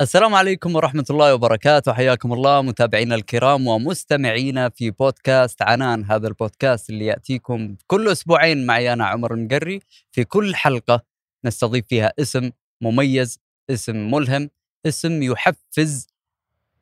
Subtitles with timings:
[0.00, 1.92] السلام عليكم ورحمة الله وبركاته.
[1.92, 6.04] حياكم الله متابعينا الكرام ومستمعينا في بودكاست عنان.
[6.04, 9.80] هذا البودكاست اللي يأتيكم كل أسبوعين معي أنا عمر المقري.
[10.12, 11.02] في كل حلقة
[11.44, 14.50] نستضيف فيها اسم مميز اسم ملهم
[14.86, 16.06] اسم يحفز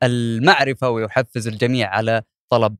[0.03, 2.75] المعرفة ويحفز الجميع على طلب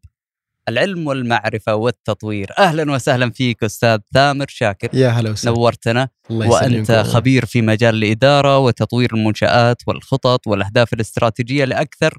[0.70, 2.50] العلم والمعرفة والتطوير.
[2.59, 4.90] أهلا وسهلا فيك أستاذ ثامر شاكر.
[4.94, 5.55] يا هلا وسهلا.
[5.55, 6.09] نورتنا.
[6.31, 7.05] الله وأنت يسلمك.
[7.05, 12.18] خبير في مجال الإدارة وتطوير المنشآت والخطط والأهداف الاستراتيجية لأكثر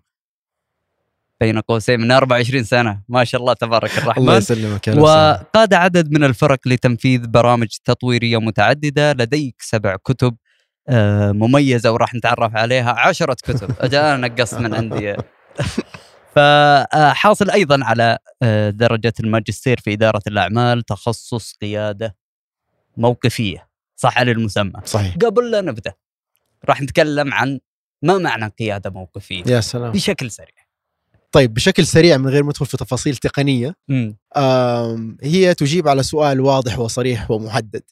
[1.41, 3.03] بين قوسين من 24 سنة.
[3.09, 5.41] ما شاء الله تبارك الله الرحمن يسلمك هلا وسهلا.
[5.55, 9.13] وقاد عدد من الفرق لتنفيذ برامج تطويرية متعددة.
[9.13, 10.37] لديك سبع كتب
[10.89, 12.91] آه، مميزة وراح نتعرف عليها.
[12.93, 13.71] عشرة كتب.
[13.95, 15.15] أنا نقصت من عندي
[16.35, 22.17] فحاصل أيضا على آه، درجة الماجستير في إدارة الأعمال تخصص قيادة
[22.97, 25.17] موقفية صح على المسمى؟ صحيح.
[25.17, 25.93] قبل لا نبدأ
[26.65, 27.61] راح نتكلم عن
[28.03, 29.93] ما معنى قيادة موقفية؟ يا سلام.
[29.93, 30.65] بشكل سريع.
[31.33, 33.77] طيب بشكل سريع من غير ما ندخل في تفاصيل تقنية
[35.23, 37.83] هي تجيب على سؤال واضح وصريح ومحدد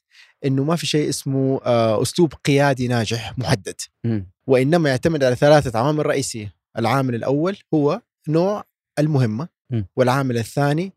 [0.44, 4.26] إنه ما في شيء اسمه آه، أسلوب قيادي ناجح محدد مم.
[4.46, 6.54] وإنما يعتمد على ثلاثة عوامل رئيسية.
[6.78, 8.64] العامل الأول هو نوع
[8.98, 9.82] المهمة م.
[9.96, 10.92] والعامل الثاني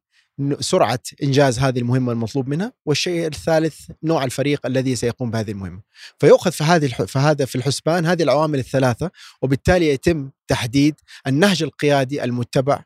[0.60, 5.82] سرعة إنجاز هذه المهمة المطلوب منها والشيء الثالث نوع الفريق الذي سيقوم بهذه المهمة
[6.20, 10.96] فيؤخذ في هذه الح- في هذا في الحسبان هذه العوامل الثلاثة وبالتالي يتم تحديد
[11.28, 12.84] النهج القيادي المتبع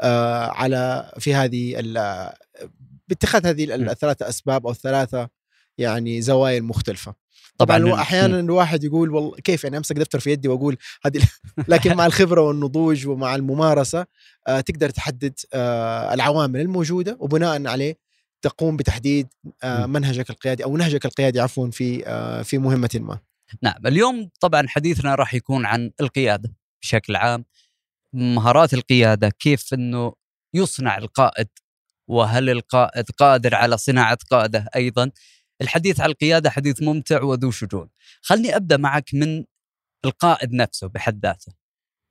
[0.00, 2.32] آه، على في هذه ال-
[3.08, 3.74] باتخاذ هذه.
[3.74, 5.28] الثلاثة أسباب أو الثلاثة
[5.78, 7.14] يعني زوايا مختلفة
[7.58, 11.20] طبعاً طبعا أحيانا الواحد يقول والله كيف يعني أمسك دفتر في يدي وأقول هذه
[11.68, 14.06] لكن مع الخبرة والنضوج ومع الممارسة
[14.46, 17.98] آه، تقدر تحدد آه، العوامل الموجودة وبناء عليه
[18.42, 19.28] تقوم بتحديد
[19.62, 19.86] آه،.
[19.86, 23.18] منهجك القيادي أو نهجك القيادي عفوا في آه، في مهمة ما.
[23.62, 27.44] نعم اليوم طبعا حديثنا راح يكون عن القيادة بشكل عام
[28.12, 30.12] مهارات القيادة كيف أنه
[30.54, 31.48] يصنع القائد
[32.08, 35.10] وهل القائد قادر على صناعة قادة أيضا
[35.62, 37.88] الحديث عن القيادة حديث ممتع وذو شجون
[38.20, 39.44] خلني أبدأ معك من
[40.04, 41.52] القائد نفسه بحد ذاته.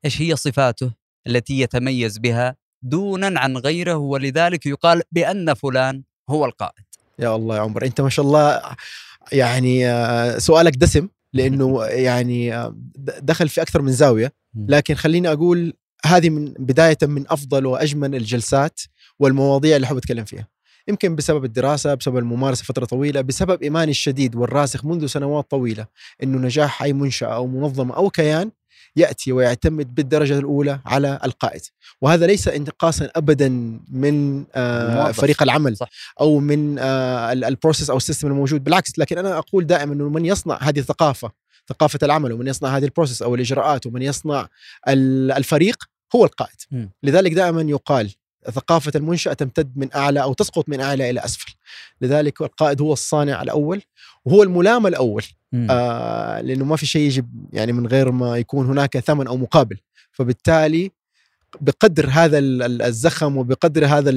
[0.05, 0.93] إيش هي صفاته
[1.27, 6.85] التي يتميز بها دونا عن غيره ولذلك يقال بأن فلان هو القائد؟
[7.19, 8.61] يا الله يا عمر أنت ما شاء الله
[9.31, 12.75] يعني آه، سؤالك دسم لأنه يعني آه،
[13.21, 14.33] دخل في أكثر من زاوية.
[14.67, 15.73] لكن خليني أقول
[16.05, 18.81] هذه من بداية من أفضل وأجمل الجلسات
[19.19, 20.47] والمواضيع اللي أحب أتكلم فيها.
[20.87, 25.85] يمكن بسبب الدراسة بسبب الممارسة فترة طويلة بسبب إيماني الشديد والراسخ منذ سنوات طويلة
[26.23, 28.51] إنه نجاح أي منشأة أو منظمة أو كيان
[28.95, 31.61] يأتي ويعتمد بالدرجة الأولى على القائد
[32.01, 33.49] وهذا ليس انتقاصا ابدا
[33.91, 35.11] من آه.
[35.11, 35.89] فريق العمل صح.
[36.21, 39.93] أو من آه ال- ال process أو ال system الموجود بالعكس لكن أنا أقول دائما
[39.93, 41.31] إنه من يصنع هذه الثقافة
[41.69, 44.47] ثقافة العمل ومن يصنع هذه ال process أو الإجراءات ومن يصنع
[44.87, 45.83] ال- الفريق
[46.15, 46.89] هو القائد.
[47.03, 48.13] لذلك دائما يقال
[48.51, 51.53] ثقافة المنشأة تمتد من أعلى أو تسقط من أعلى إلى أسفل
[52.01, 53.81] لذلك القائد هو الصانع الأول
[54.25, 55.67] وهو الملام الأول مم.
[55.71, 59.77] آه لأنه ما في شيء يجي يعني من غير ما يكون هناك ثمن أو مقابل
[60.11, 60.91] فبالتالي
[61.61, 64.09] بقدر هذا ال- ال- الزخم وبقدر هذا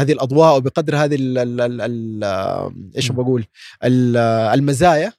[0.00, 2.24] هذه الأضواء وبقدر هذه ال ال ال
[2.96, 3.12] إيش.
[3.12, 3.44] بقول
[3.84, 4.16] ال-
[4.54, 5.12] المزايا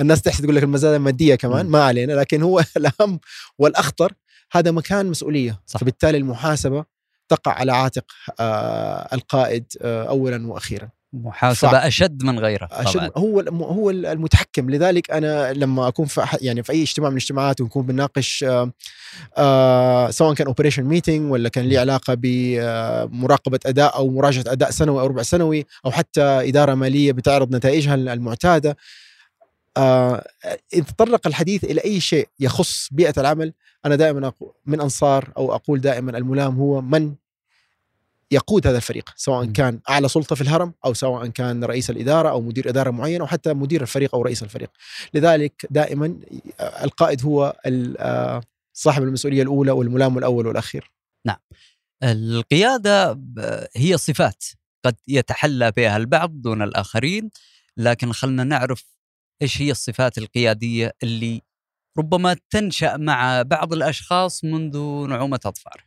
[0.00, 1.66] الناس تحس تقول لك المزايا الماديه كمان.
[1.66, 3.20] ما علينا لكن هو الأهم
[3.58, 4.12] والأخطر
[4.52, 5.80] هذا مكان مسؤولية صح.
[5.80, 6.84] فبالتالي المحاسبة
[7.28, 8.04] تقع على عاتق
[8.40, 10.88] آه القائد آه اولا وأخيرا.
[11.12, 12.80] محاسبة فع- أشد من غيره طبعا.
[12.80, 14.70] عشان هو هو المتحكم.
[14.70, 18.44] لذلك أنا لما أكون في يعني في أي اجتماع من الاجتماعات ونكون بنناقش
[19.38, 25.00] آه، سواء كان operation meeting ولا كان ليه علاقة بمراقبه أداء أو مراجعة أداء سنوي
[25.00, 28.76] أو ربع سنوي أو حتى إدارة مالية بتعرض نتائجها المعتادة.
[29.76, 30.28] آه،
[30.74, 33.52] إذا تطرق الحديث إلى أي شيء يخص بيئة العمل
[33.86, 34.32] أنا دائما
[34.66, 37.14] من أنصار أو أقول دائما الملام هو من
[38.30, 39.44] يقود هذا الفريق سواء.
[39.52, 43.26] كان أعلى سلطة في الهرم أو سواء كان رئيس الإدارة أو مدير إدارة معين أو
[43.26, 44.70] حتى مدير الفريق أو رئيس الفريق.
[45.14, 46.18] لذلك دائما
[46.60, 48.40] القائد هو ال- آه،
[48.72, 50.90] صاحب المسؤولية الأولى والملام الأول والأخير.
[52.02, 54.44] القيادة ب- هي صفات
[54.84, 57.30] قد يتحلى بها البعض دون الآخرين
[57.76, 58.84] لكن خلنا نعرف
[59.42, 61.42] إيش هي الصفات القيادية اللي
[61.98, 64.78] ربما تنشأ مع بعض الأشخاص منذ
[65.08, 65.84] نعومة أظفار؟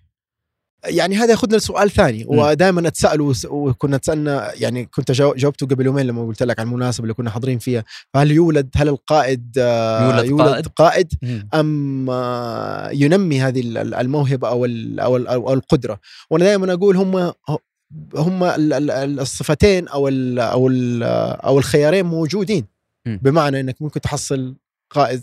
[0.86, 2.26] يعني هذا ياخذنا لسؤال ثاني.
[2.28, 6.68] ودائما اتسال وس- وكنا تسألنا يعني كنت جاو- جاوبته قبل يومين لما قلت لك عن
[6.68, 11.14] المناسبة اللي كنا حاضرين فيها فهل يولد هل القائد آه، يولد يولد قائد؟ قائد؟
[11.54, 14.66] أم آه، ينمي هذه ال- ال- الموهبة أو
[15.06, 16.00] أو القدرة؟
[16.30, 17.34] وأنا دائما أقول هم
[18.16, 21.04] هم ال- ال- ال- الصفتين أو ال أو ال
[21.44, 22.66] أو الخيارين موجودين.
[23.06, 23.18] م.
[23.18, 24.56] بمعنى إنك ممكن تحصل
[24.90, 25.22] قائد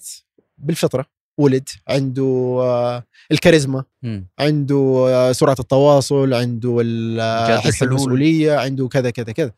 [0.59, 1.07] بالفطرة
[1.39, 3.85] ولد عنده آه، الكاريزما.
[4.39, 6.83] عنده آه، سرعة التواصل عنده
[7.21, 7.83] آه، حس.
[7.83, 9.53] المسؤولية عنده كذا كذا كذا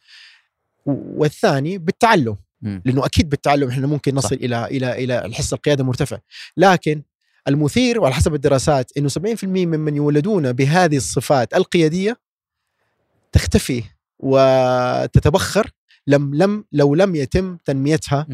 [0.86, 2.36] والثاني بالتعلم.
[2.62, 4.32] لأنه أكيد بالتعلم إحنا ممكن نصل صح.
[4.32, 6.18] إلى إلى إلى الحس القياده مرتفع
[6.56, 7.02] لكن
[7.48, 12.16] المثير وعلى حسب الدراسات إنه 70% ممن يولدون بهذه الصفات القيادية
[13.32, 13.82] تختفي
[14.18, 15.70] وتتبخر
[16.08, 18.26] لم لم لو لم يتم تنميتها.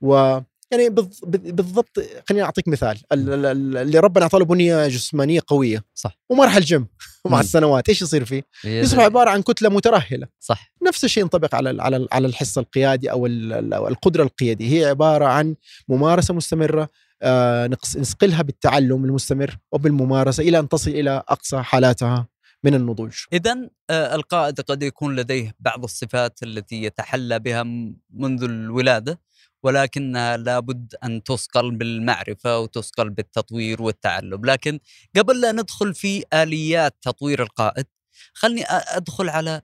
[0.00, 0.38] و
[0.70, 1.98] يعني بالض- بالضبط
[2.28, 2.98] خليني أعطيك مثال.
[3.12, 5.84] ال- ال- ال- اللي ربنا أعطاه له بنية جسمانية قوية.
[5.94, 6.18] صح.
[6.30, 6.86] وما راح الجيم
[7.26, 7.40] مع.
[7.40, 7.88] السنوات.
[7.88, 10.26] إيش يصير فيه؟ يصبح عبارة عن كتلة مترهلة.
[10.40, 10.72] صح.
[10.86, 14.80] نفس الشيء ينطبق على على على الحس القيادي أو القدرة القيادية.
[14.80, 15.54] هي عبارة عن
[15.88, 16.88] ممارسة مستمرة
[17.24, 22.26] آه، نسقلها بالتعلم المستمر وبالممارسة إلى أن تصل إلى أقصى حالاتها.
[22.64, 23.12] من النضوج.
[23.32, 27.62] إذا القائد قد يكون لديه بعض الصفات التي يتحلى بها
[28.10, 29.20] منذ الولادة
[29.62, 34.44] ولكنها لابد أن تثقل بالمعرفة وتثقل بالتطوير والتعلم.
[34.44, 34.78] لكن
[35.16, 37.86] قبل لا ندخل في آليات تطوير القائد
[38.34, 39.62] خلني أدخل على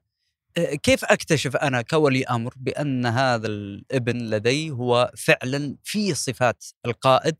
[0.56, 7.36] آه، كيف أكتشف أنا كولي أمر بأن هذا الابن لدي هو فعلا فيه صفات القائد؟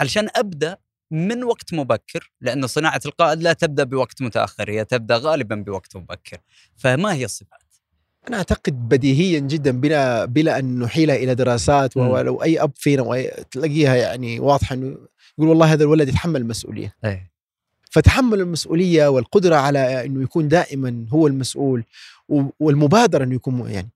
[0.00, 0.76] علشان أبدأ
[1.12, 6.38] من وقت مبكر لأن صناعة القائد لا تبدأ بوقت متأخر هي تبدأ غالبا بوقت مبكر
[6.76, 7.58] فما هي الصفات؟
[8.28, 11.96] أنا أعتقد بديهيا جدا بلا بلا أن نحيلها إلى دراسات.
[11.96, 14.96] ولو أي أب فينا تلاقيها يعني واضحة إنه
[15.38, 17.31] يقول والله هذا الولد يتحمل المسؤولية إيه
[17.92, 21.84] فتحمل المسؤولية والقدرة على إنه يكون دائما هو المسؤول
[22.60, 23.88] والمبادره إنه يكون يعني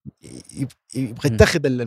[0.56, 1.34] يب- يبغى.
[1.34, 1.87] يتخذ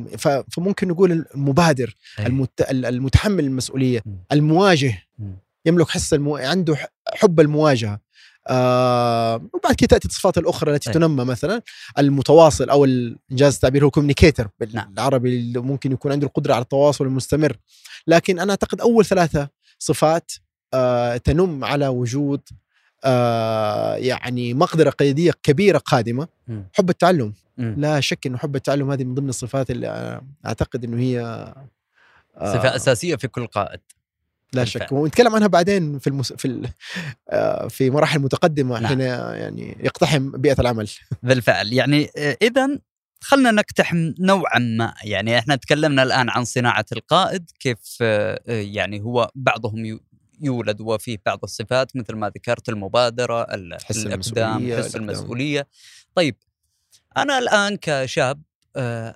[0.51, 1.95] فممكن نقول المبادر.
[2.19, 2.61] المت...
[2.61, 4.03] ال- المتحمل المسؤولية.
[4.31, 5.03] المواجه.
[5.65, 6.35] يملك حس المو...
[6.38, 6.77] عنده
[7.13, 8.00] حب المواجهة
[8.47, 10.94] آه وبعد كده تأتي الصفات الأخرى التي أي.
[10.94, 11.61] تنمى مثلا
[11.97, 12.85] المتواصل أو
[13.31, 14.94] انجاز التعبير هو كوميونيكيتر نعم.
[14.94, 17.57] بالعربي اللي ممكن يكون عنده القدرة على التواصل المستمر
[18.07, 20.31] لكن أنا أعتقد أول ثلاثة صفات
[21.24, 22.42] تنم على وجود
[23.04, 26.27] آه يعني مقدرة قياديه كبيرة قادمة.
[26.74, 27.33] حب التعلم.
[27.57, 31.19] لا شك إنه حب التعلم هذه من ضمن الصفات اللي آه، أعتقد إنه هي
[32.38, 33.80] آه، صفة أساسية في كل قائد
[34.54, 34.88] لا بالفعل.
[34.88, 36.33] شك ونتكلم عنها بعدين في المس...
[36.33, 36.69] في ال...
[37.30, 38.88] آه، في مراحل متقدمة نعم.
[38.88, 40.89] حين يعني يقتحم بيئة العمل
[41.24, 42.10] بالفعل يعني
[42.42, 42.80] إذا
[43.21, 49.01] خلنا نقتحم نوعا ما يعني إحنا تكلمنا الآن عن صناعة القائد كيف آه، آه، يعني
[49.01, 50.00] هو بعضهم
[50.41, 55.03] يولد وفيه بعض الصفات مثل ما ذكرت المبادرة ال- حس المسؤولية، حس الإقدام.
[55.09, 55.68] المسؤولية.
[56.15, 56.36] طيب
[57.18, 58.41] أنا الآن كشاب
[58.75, 59.15] آه،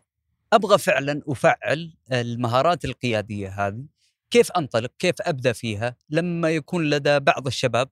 [0.53, 3.85] أبغى فعلا أفعل المهارات القيادية هذه.
[4.31, 7.89] كيف أنطلق؟ كيف أبدأ فيها؟ لما يكون لدى بعض الشباب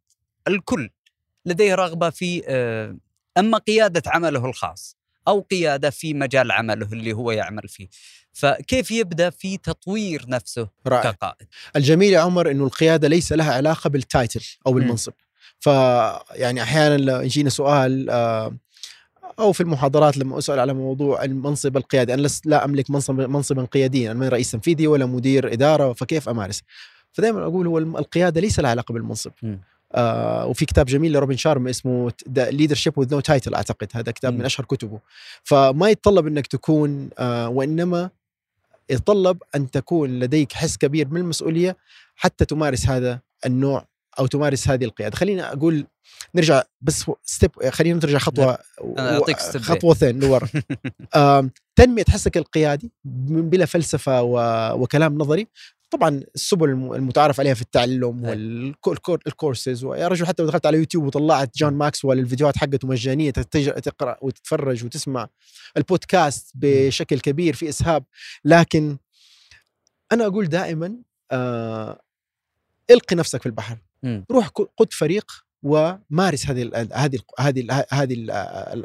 [0.48, 0.89] الكل
[1.45, 2.98] لديه رغبة في آه،
[3.38, 4.98] أما قيادة عمله الخاص.
[5.28, 7.88] أو قيادة في مجال عمله اللي هو يعمل فيه.
[8.34, 11.12] فكيف يبدأ في تطوير نفسه رائع.
[11.12, 14.74] كقائد؟ الجميل يا عمر إنه القيادة ليس لها علاقة بالتايتل أو.
[14.74, 15.14] بالمنصب.
[15.60, 18.58] فيعني أحيانا لو يجينا سؤال آه،
[19.40, 23.66] أو في المحاضرات لما أسأل على موضوع المنصب القيادي أنا لست لا أملك منصب منصبا
[23.66, 26.62] قياديا أنا ما رئيس تنفيذي ولا مدير إدارة فكيف امارس
[27.12, 29.32] فدائما أقول هو القيادة ليس لها علاقة بالمنصب.
[29.44, 29.62] مم.
[29.96, 33.88] آه وفي كتاب جميل لروبن شارما اسمه Leadership with No Title أعتقد.
[33.94, 34.40] هذا كتاب مم.
[34.40, 35.00] من أشهر كتبه.
[35.44, 38.10] فما يتطلب إنك تكون آه وإنما
[38.89, 41.77] يتطلب أن تكون لديك حس كبير من المسؤولية
[42.15, 43.86] حتى تمارس هذا النوع
[44.20, 45.15] أو تمارس هذه القيادة.
[45.15, 45.86] خليني أقول
[46.36, 50.48] نرجع بس step خلينا نرجع خطوة أنا أعطيك step خطوتين لورا.
[51.75, 54.38] تنمية حسك القيادي بلا فلسفة و...
[54.82, 55.48] وكلام نظري.
[55.91, 58.25] طبعا السبل الم- المتعارف عليها في التعلم.
[58.88, 64.17] والكورسز ويا رجل حتى لو دخلت على يوتيوب وطلعت جون ماكسويل الفيديوهات حقته مجانية تقرأ
[64.21, 65.27] وتتفرج وتسمع
[65.77, 68.03] البودكاست بشكل كبير في إسهاب
[68.45, 68.98] لكن
[70.12, 70.95] أنا أقول دائما
[71.31, 72.01] آه
[72.89, 73.77] إلقي نفسك في البحر.
[74.31, 75.31] روح قد فريق
[75.63, 78.15] ومارس هذه هذه هذه هذه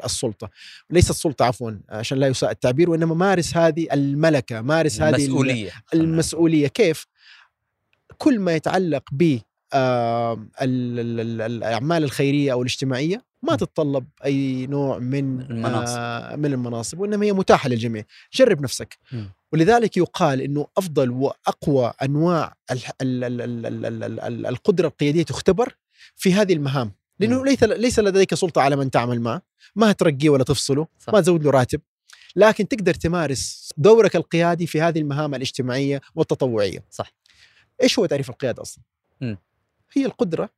[0.05, 0.49] السلطة.
[0.89, 6.67] ليست السلطه عفوا عشان لا يساء التعبير وإنما مارس هذه الملكة مارس هذه المسؤولية المسؤولية.
[6.67, 7.07] كيف؟
[8.17, 9.37] كل ما يتعلق ب
[10.61, 15.97] الأعمال الخيرية أو الاجتماعية ما تتطلب أي نوع من المناصب.
[15.97, 18.03] آه، من المناصب وإنما هي متاحة للجميع.
[18.33, 18.97] جرب نفسك.
[19.53, 22.55] ولذلك يقال إنه أفضل وأقوى أنواع
[24.49, 25.75] القدرة القيادية تختبر
[26.15, 26.91] في هذه المهام.
[27.19, 27.45] لأنه م.
[27.45, 29.41] ليس ليس لديك سلطة على من تعمل معه.
[29.75, 31.13] ما ترقيه ولا تفصله صح.
[31.13, 31.81] ما تزود له راتب.
[32.35, 36.85] لكن تقدر تمارس دورك القيادي في هذه المهام الاجتماعية والتطوعية.
[36.91, 37.13] صح.
[37.83, 38.83] إيش هو تعريف القيادة أصلا؟
[39.21, 39.35] م.
[39.93, 40.49] هي القدرة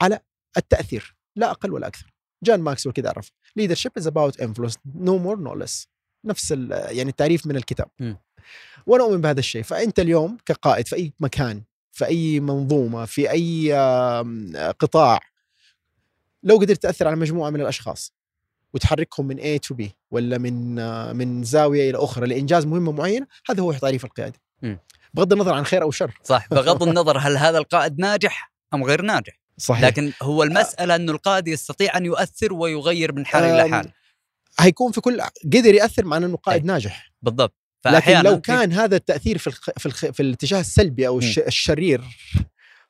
[0.00, 0.20] على
[0.56, 2.12] التأثير لا أقل ولا أكثر.
[2.42, 3.32] جان ماكسويل كده عرف.
[3.60, 4.76] Leadership is about influence.
[5.00, 5.86] No more no less.
[6.24, 7.88] نفس يعني التعريف من الكتاب.
[8.00, 8.14] م.
[8.86, 9.62] وأنا أؤمن بهذا الشيء.
[9.62, 11.62] فأنت اليوم كقائد في أي مكان
[11.98, 13.72] في أي منظومة في أي
[14.78, 15.20] قطاع
[16.42, 18.12] لو قدرت تأثر على مجموعة من الأشخاص
[18.74, 23.26] وتحركهم من A to B ولا من آه، من زاوية إلى أخرى لإنجاز مهمة معينة
[23.50, 24.40] هذا هو تعريف القيادة.
[25.14, 26.18] بغض النظر عن خير أو شر.
[26.24, 26.48] صح.
[26.50, 29.40] بغض النظر هل هذا القائد ناجح أم غير ناجح.
[29.58, 29.84] صحيح.
[29.84, 33.92] لكن هو المسألة إنه القائد يستطيع أن يؤثر ويغير من حال إلى حال.
[34.60, 37.12] هيكون في كل قدر يأثر مع إنه قائد ناجح.
[37.22, 37.54] بالضبط.
[37.86, 39.70] لكن لو كان هذا التأثير في الخ...
[39.78, 40.06] في, الخ...
[40.06, 41.38] في الاتجاه السلبي أو الش...
[41.38, 42.04] الشرير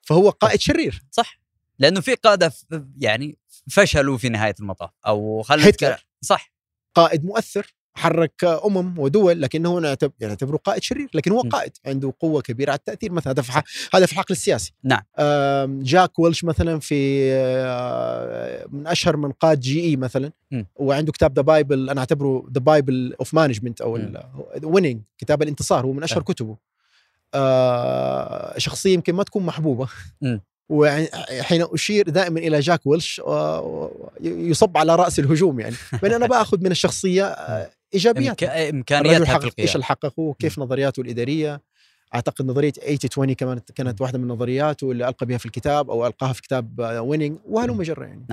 [0.03, 1.03] فهو قائد شرير.
[1.11, 1.41] صح.
[1.79, 2.53] لأنه في قادة
[3.01, 3.39] يعني
[3.71, 6.07] فشلوا في نهاية المطاف أو خلينا هتلر.
[6.21, 6.53] صح.
[6.95, 7.75] قائد مؤثر.
[7.99, 11.41] حرك أمم ودول لكنه نعتبر نعتبره قائد شرير لكن هو.
[11.41, 13.63] قائد عنده قوة كبيرة على التأثير مثلا هذا في.
[13.95, 15.03] هذا في الحقل السياسي نعم.
[15.83, 16.99] جاك ويلش مثلا في
[18.73, 20.63] من أشهر من قاد جي إي مثلا م.
[20.77, 23.99] وعنده كتاب the bible أنا أعتبره the bible of management أو.
[24.63, 26.25] Winning كتاب الانتصار هو من أشهر آه.
[26.25, 26.57] كتبه
[27.35, 29.89] آه، شخصية يمكن ما تكون محبوبة
[30.23, 30.39] م.
[30.69, 33.91] وحين أشير دائما إلى جاك ويلش آه،
[34.21, 37.25] يصب على رأس الهجوم يعني بل أنا بآخذ من الشخصية
[37.95, 38.45] ايجابيات
[39.25, 41.63] في حقق إيش اللي حققه وكيف نظرياته الإدارية.
[42.15, 46.07] أعتقد نظرية 80 20 كمان كانت واحدة من نظرياته اللي ألقى بها في الكتاب أو
[46.07, 48.27] ألقاها في كتاب ويننج وهلم جرى يعني.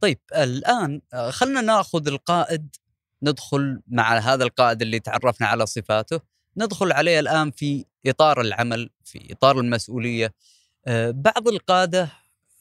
[0.00, 2.76] طيب الآن آه، خلنا نأخذ القائد
[3.22, 6.20] ندخل مع هذا القائد اللي تعرفنا على صفاته.
[6.56, 10.34] ندخل عليه الآن في إطار العمل في إطار المسؤولية.
[10.86, 12.08] آه، بعض القادة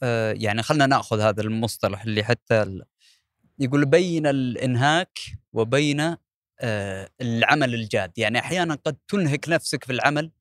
[0.04, 2.82] آه، يعني خلنا نأخذ هذا المصطلح اللي حتى
[3.60, 5.20] يقول بين الإنهاك
[5.54, 6.16] وبين
[6.60, 8.12] آه، العمل الجاد.
[8.18, 10.32] يعني أحيانا قد تنهك نفسك في العمل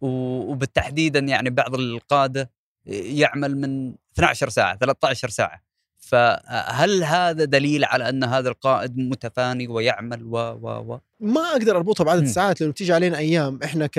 [0.00, 2.50] وبالتحديدا يعني بعض القادة
[2.86, 5.62] يعمل من 12 ساعة 13 ساعة.
[5.98, 12.04] فهل هذا دليل على أن هذا القائد متفاني ويعمل و و و؟ ما أقدر اربطها
[12.04, 12.22] بعدد.
[12.22, 13.60] الساعات لأنه بتيجي علينا أيام.
[13.64, 13.98] إحنا ك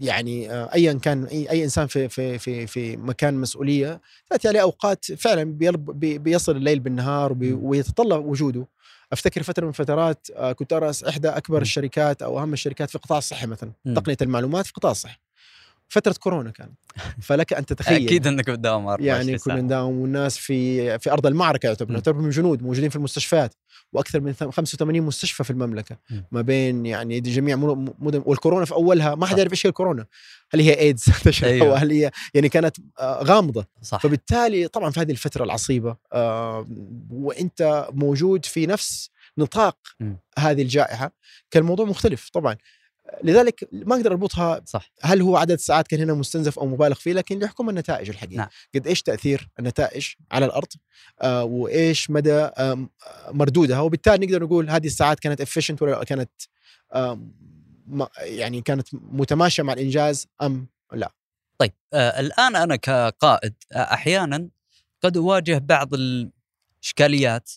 [0.00, 5.04] يعني آه، ايا كان أي إنسان في في في في مكان مسؤولية تأتي عليه أوقات
[5.12, 5.44] فعلا
[5.98, 7.36] بيصل الليل بالنهار.
[7.40, 8.66] ويتطلب وجوده
[9.12, 11.62] أفتكر فترة من الفترات آه، كنت أرأس إحدى أكبر.
[11.62, 13.72] الشركات أو أهم الشركات في قطاع الصحة مثلا.
[13.96, 15.20] تقنية المعلومات في قطاع الصحة
[15.88, 16.78] فترة كورونا كانت
[17.22, 18.04] فلك أن تتخيل.
[18.06, 19.38] أكيد إنك بتداوم 24 يعني.
[19.38, 23.54] كنا نداوم والناس في في أرض المعركة يعتبر من جنود موجودين في المستشفيات
[23.92, 25.96] وأكثر من ثم- 85 مستشفى في المملكة.
[26.10, 26.20] م.
[26.32, 27.56] ما بين يعني جميع
[27.98, 29.26] مدن والكورونا في أولها ما.
[29.26, 30.06] حد يعرف إيش هي الكورونا.
[30.50, 31.04] هل هي ايدز.
[31.44, 33.66] أو هل هي يعني كانت آه، غامضة.
[33.82, 33.98] صح.
[34.00, 36.66] فبالتالي طبعا في هذه الفترة العصيبة آه،
[37.10, 40.14] وأنت موجود في نفس نطاق م.
[40.38, 41.12] هذه الجائحة.
[41.50, 42.56] كان الموضوع مختلف طبعا.
[43.22, 44.92] لذلك ما أقدر أربطها صح.
[45.02, 48.48] هل هو عدد ساعات كان هنا مستنزف أو مبالغ فيه لكن يحكم النتائج الحقيقة نعم.
[48.74, 50.68] قد إيش تأثير النتائج على الأرض؟
[51.20, 52.88] آه وإيش مدى آه
[53.30, 56.30] مردودها؟ وبالتالي نقدر نقول هذه الساعات كانت efficient ولا كانت
[56.92, 57.20] آه
[58.20, 60.66] يعني كانت متماشية مع الإنجاز أم
[61.58, 64.48] طيب آه الآن أنا كقائد آه أحيانا
[65.02, 67.50] قد أواجه بعض الإشكاليات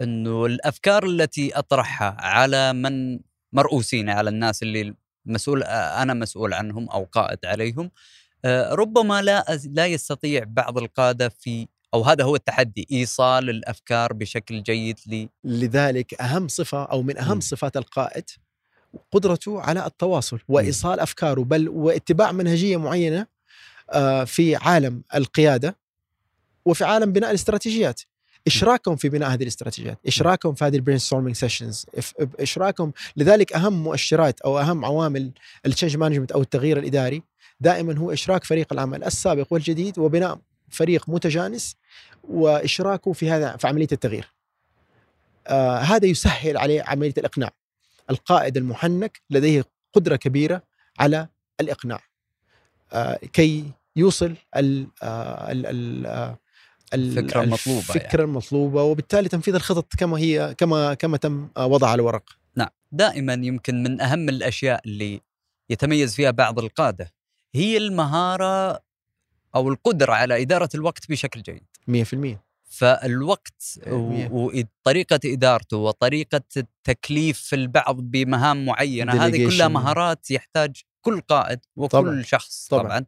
[0.00, 3.20] إنه الأفكار التي أطرحها على من
[3.52, 4.94] مرؤوسين على الناس اللي
[5.26, 7.90] مسؤول أنا مسؤول عنهم أو قائد عليهم.
[8.72, 14.98] ربما لا لا يستطيع بعض القادة في أو هذا هو التحدي إيصال الأفكار بشكل جيد
[15.06, 17.40] لي لذلك أهم صفة أو من أهم م.
[17.40, 18.24] صفات القائد
[19.12, 23.26] قدرته على التواصل وإيصال أفكاره بل واتباع منهجية معينة
[24.26, 25.76] في عالم القيادة
[26.64, 28.00] وفي عالم بناء الاستراتيجيات.
[28.46, 31.86] إشراكهم في بناء هذه الاستراتيجيات إشراكهم في هذه ال brainstorming sessions
[32.40, 35.30] إشراكهم لذلك أهم مؤشرات أو أهم عوامل
[35.66, 37.22] ال change management أو التغيير الإداري
[37.60, 40.38] دائما هو إشراك فريق العمل السابق والجديد وبناء
[40.70, 41.76] فريق متجانس
[42.24, 44.32] وإشراكه في هذا في عملية التغيير.
[45.46, 47.50] آه هذا يسهل عليه عملية الإقناع.
[48.10, 50.62] القائد المحنك لديه قدرة كبيرة
[50.98, 51.28] على
[51.60, 52.00] الإقناع.
[52.92, 53.64] آه كي
[53.96, 56.36] يوصل ال آه ال ال
[56.94, 58.22] ال- الفكرة المطلوبة الفكرة يعني.
[58.22, 63.32] المطلوبه وبالتالي تنفيذ الخطط كما هي كما كما تم آه، وضعها على الورق نعم دائما
[63.34, 65.20] يمكن من أهم الأشياء اللي
[65.70, 67.12] يتميز فيها بعض القادة
[67.54, 68.80] هي المهارة
[69.54, 73.78] أو القدرة على إدارة الوقت بشكل جيد 100% فالوقت.
[74.30, 79.68] وطريقة إدارته وطريقة التكليف البعض بمهام معينة هذه كلها.
[79.68, 82.22] مهارات يحتاج كل قائد وكل طبعاً.
[82.22, 82.82] شخص طبعاً.
[82.82, 83.04] طبعا,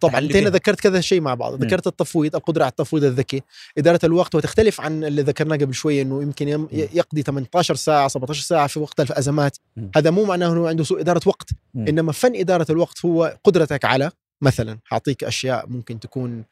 [0.00, 0.50] طبعا أنت هنا.
[0.50, 3.42] ذكرت كذا شيء مع بعض ذكرت التفويض القدرة على التفويض الذكي
[3.78, 8.42] إدارة الوقت وتختلف عن اللي ذكرناه قبل شوية إنه يمكن يم- يقضي 18 ساعة 17
[8.42, 9.56] ساعة في وقت الأزمات.
[9.96, 11.50] هذا مو معناه إنه عنده سوء إدارة وقت.
[11.76, 14.10] إنما فن إدارة الوقت هو قدرتك على
[14.42, 16.44] مثلا اعطيك أشياء ممكن تكون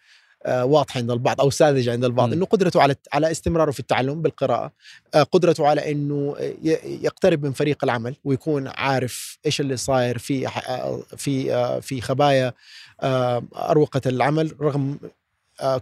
[0.46, 2.32] واضحة عند البعض أو ساذجة عند البعض م.
[2.32, 4.72] إنه قدرته على على استمراره في التعلم بالقراءة
[5.14, 6.36] آه، قدرته على إنه
[6.84, 12.52] يقترب من فريق العمل ويكون عارف إيش اللي صاير في آه، في آه، في خبايا
[13.00, 15.10] آه، أروقة العمل رغم آه،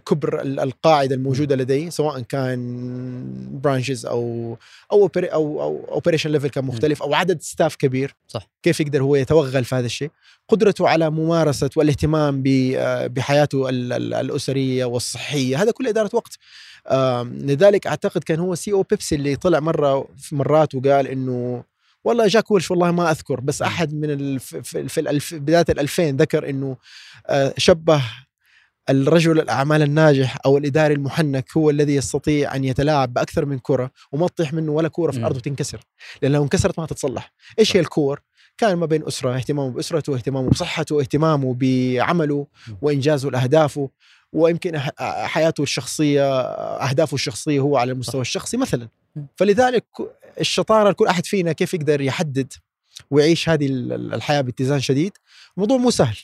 [0.05, 4.57] كبر ال- القاعدة الموجودة لديه سواء كان برانشز أو
[4.91, 8.15] أو أو أو operation level كان مختلف أو عدد staff كبير.
[8.27, 8.47] صح.
[8.63, 10.11] كيف يقدر هو يتوغل في هذا الشيء؟
[10.49, 15.61] قدرته على ممارسة والاهتمام آه، بحياته ال- ال- الأسرية والصحية.
[15.61, 16.37] هذا كله إدارة وقت.
[17.23, 21.63] لذلك أعتقد كان هو CEO بيبسي اللي طلع مرة في مرات وقال إنه
[22.03, 25.01] والله جاك ويلش والله ما أذكر بس أحد من في, في
[25.39, 26.77] بداية الألفين ذكر إنه
[27.27, 28.01] آه، شبه
[28.89, 34.27] الرجل الأعمال الناجح أو الإداري المحنك هو الذي يستطيع أن يتلاعب بأكثر من كرة وما
[34.27, 35.17] تطيح منه ولا كوره في.
[35.17, 35.79] الأرض وتنكسر.
[36.21, 37.33] لأن لو انكسرت ما تتصلح.
[37.59, 38.21] إيش هي الكور؟
[38.57, 42.47] كان ما بين أسرة اهتمامه بأسرته اهتمامه بصحته اهتمامه بعمله.
[42.81, 43.89] وإنجازه لأهدافه
[44.33, 48.87] ويمكن حياته الشخصية أهدافه الشخصية هو على المستوى الشخصي مثلا.
[49.35, 49.85] فلذلك
[50.39, 52.53] الشطارة لكل أحد فينا كيف يقدر يحدد
[53.11, 55.11] ويعيش هذه ال- الحياة باتزان شديد؟
[55.57, 56.17] الموضوع مو سهل.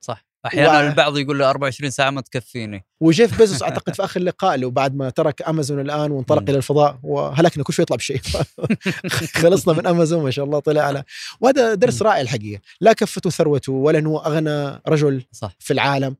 [0.00, 0.24] صح.
[0.46, 2.84] أحيانا و- البعض يقول له 24 ساعة ما تكفيني.
[3.00, 6.42] وجيف بيزوس أعتقد في آخر لقاء له بعد ما ترك أمازون الآن وانطلق.
[6.48, 8.20] إلى الفضاء وهلكنا كل شوي يطلع بشيء
[9.42, 11.04] خلصنا من أمازون ما شاء الله طلع على.
[11.40, 12.02] وهذا درس.
[12.02, 12.60] رائع الحقيقة.
[12.80, 15.56] لا كفته ثروته ولا انه أغنى رجل صح.
[15.58, 16.16] في العالم.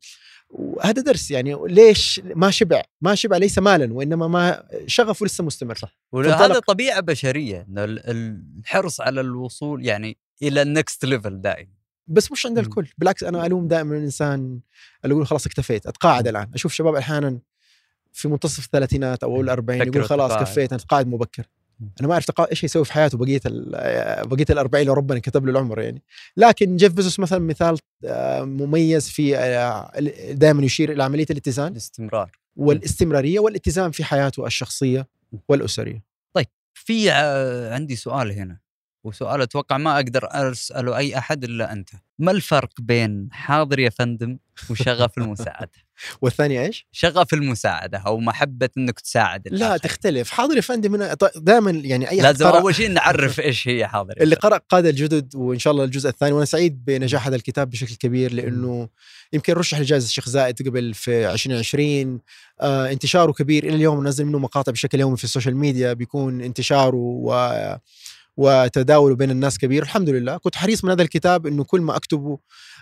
[0.51, 5.75] وهذا درس يعني ليش ما شبع؟ ما شبع ليس مالا وإنما ما شغفه لسه مستمر.
[5.75, 5.97] صح.
[6.13, 11.69] وهذا طبيعة بشرية الحرص على الوصول يعني إلى ال next level دائما.
[12.07, 12.59] بس مش عند.
[12.59, 12.89] الكل.
[12.99, 14.61] بالعكس أنا ألوم دائما الانسان
[15.05, 15.87] اللي يقول خلاص اكتفيت.
[15.87, 16.51] أتقاعد الآن.
[16.55, 17.39] أشوف شباب أحيانا
[18.13, 20.45] في منتصف الثلاثينات أو الأربعين يقول خلاص تقاعد.
[20.47, 21.47] كفيت أنا اتقاعد مبكر.
[22.01, 23.41] أنا ما أعرف إيش يسوي في حياته بقية
[24.25, 26.03] بقية الأربعين لو ربنا كتب له العمر يعني.
[26.37, 29.31] لكن جيف بيزوس مثلا مثال آه، مميز في
[30.31, 32.31] دائما يشير إلى عملية الاتزان الاستمرار.
[32.57, 35.09] والإستمرارية والاتزان في حياته الشخصية
[35.49, 36.15] والأسرية.
[36.77, 38.59] في ع- عندي سؤال هنا.
[39.05, 44.39] وسؤال أتوقع ما أقدر اساله أي أحد إلا أنت ما الفرق بين حاضر يا فندم
[44.71, 45.71] وشغف المساعدة
[46.23, 49.81] والثاني إيش؟ شغف المساعدة أو محبة إنك تساعد لا الآخرين.
[49.81, 53.87] تختلف حاضر يا فندم هنا دائما يعني أي لازم قرأ- أول شيء نعرف إيش هي
[53.87, 54.35] حاضر اللي.
[54.37, 58.33] قرأ قادة الجدد وإن شاء الله الجزء الثاني وأنا سعيد بنجاح هذا الكتاب بشكل كبير
[58.33, 58.89] لأنه
[59.33, 62.21] يمكن رشح لجائزة الشيخ زايد قبل في 2020
[62.61, 66.41] آه انتشاره كبير إلى اليوم نزل منه مقاطع بشكل يومي في ال social media بيكون
[66.41, 67.33] انتشاره و
[68.37, 69.83] وتداوله بين الناس كبير.
[69.83, 70.37] الحمد لله.
[70.37, 72.39] كنت حريص من هذا الكتاب إنه كل ما أكتبه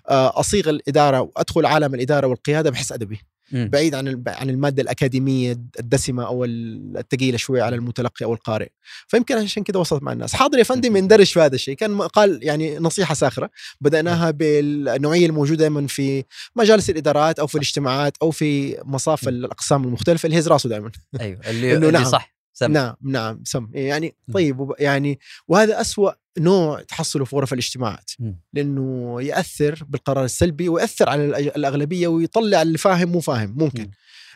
[0.09, 3.21] آه، أصيغ الإدارة وأدخل عالم الإدارة والقيادة بحس أدبي.
[3.53, 8.69] بعيد عن عن المادة الأكاديمية الدسمة أو الثقيلة شوية على المتلقي أو القارئ.
[9.09, 10.35] فيمكن عشان كده وصلت مع الناس.
[10.35, 11.77] حاضر يا فندم يندرج في هذا الشيء.
[11.77, 13.51] كان قال يعني نصيحة ساخرة.
[13.81, 16.25] بدأناها بالنوعية الموجودة دائما في
[16.57, 20.27] مجالس الإدارات أو في الاجتماعات أو في مصاف الأقسام المختلفة.
[20.27, 21.41] اللي هز راسه دائما أيوه.
[21.47, 22.05] اللي, اللي نعم.
[22.05, 22.33] صح.
[22.53, 22.73] سم.
[22.73, 24.17] نعم نعم سم يعني.
[24.35, 28.33] طيب وب- يعني وهذا أسوأ نوع تحصله في غرف الاجتماعات م.
[28.53, 31.25] لأنه يأثر بالقرار السلبي ويأثر على
[31.57, 33.91] الأغلبية ويطلع اللي فاهم مو فاهم ممكن م.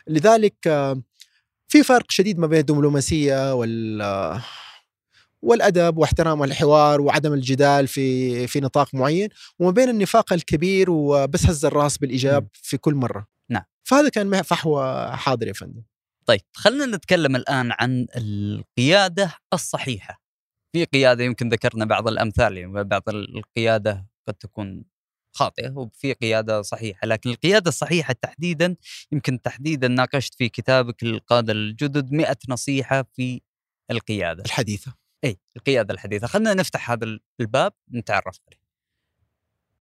[0.07, 0.55] لذلك
[1.67, 4.01] في فرق شديد ما بين الدبلوماسية وال
[5.41, 11.65] والأدب واحترام الحوار وعدم الجدال في في نطاق معين وما بين النفاق الكبير وبس هز
[11.65, 12.47] الرأس بالإيجاب.
[12.53, 13.63] في كل مرة نعم.
[13.83, 15.81] فهذا كان فحوى حاضر يا فندم
[16.29, 20.21] طيب خلينا نتكلم الآن عن القيادة الصحيحة.
[20.75, 24.85] في قيادة يمكن ذكرنا بعض الأمثال يعني بعض القيادة قد تكون
[25.35, 28.75] خاطئة وفي قيادة صحيحة لكن القيادة الصحيحة تحديدا
[29.11, 33.41] يمكن تحديدا ناقشت في كتابك القادة الجدد 100 نصيحة في
[33.91, 34.43] القيادة.
[34.45, 34.93] الحديثة.
[35.23, 36.27] إي القيادة الحديثة.
[36.27, 38.66] خلينا نفتح هذا الباب نتعرف عليه.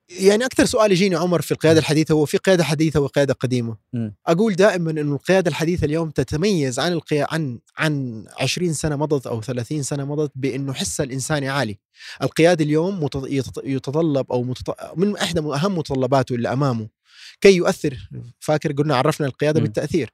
[0.10, 3.78] يعني أكثر سؤال يجيني عمر في القيادة الحديثة هو في قيادة حديثة وقيادة قديمة.
[3.94, 4.16] مم.
[4.28, 7.28] أقول دائما إنه القيادة الحديثة اليوم تتميز عن القيا...
[7.32, 11.80] عن عن 20 سنة مضت أو 30 سنة مضت بإنه حسها الانساني عالي
[12.24, 13.10] القياده اليوم
[13.63, 14.98] يتطلب أو متط...
[14.98, 16.89] من إحدى أهم متطلباته اللي أمامه.
[17.42, 19.66] كي يؤثر فاكر قلنا عرفنا القيادة مم.
[19.66, 20.10] بالتأثير.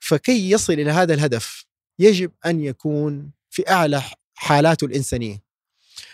[0.00, 1.64] فكي يصل إلى هذا الهدف
[1.98, 4.02] يجب أن يكون في أعلى
[4.34, 5.41] حالاته الإنسانية.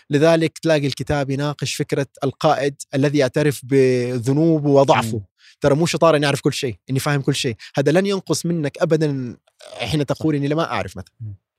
[0.09, 5.21] لذلك تلاقي الكتاب يناقش فكرة القائد الذي يعترف بذنوبه وضعفه.
[5.61, 8.77] ترى مو شطاره إني أعرف كل شيء إني فاهم كل شيء هذا لن ينقص منك
[8.77, 9.37] ابدا
[9.77, 11.13] حين تقول إني ما أعرف مثلا.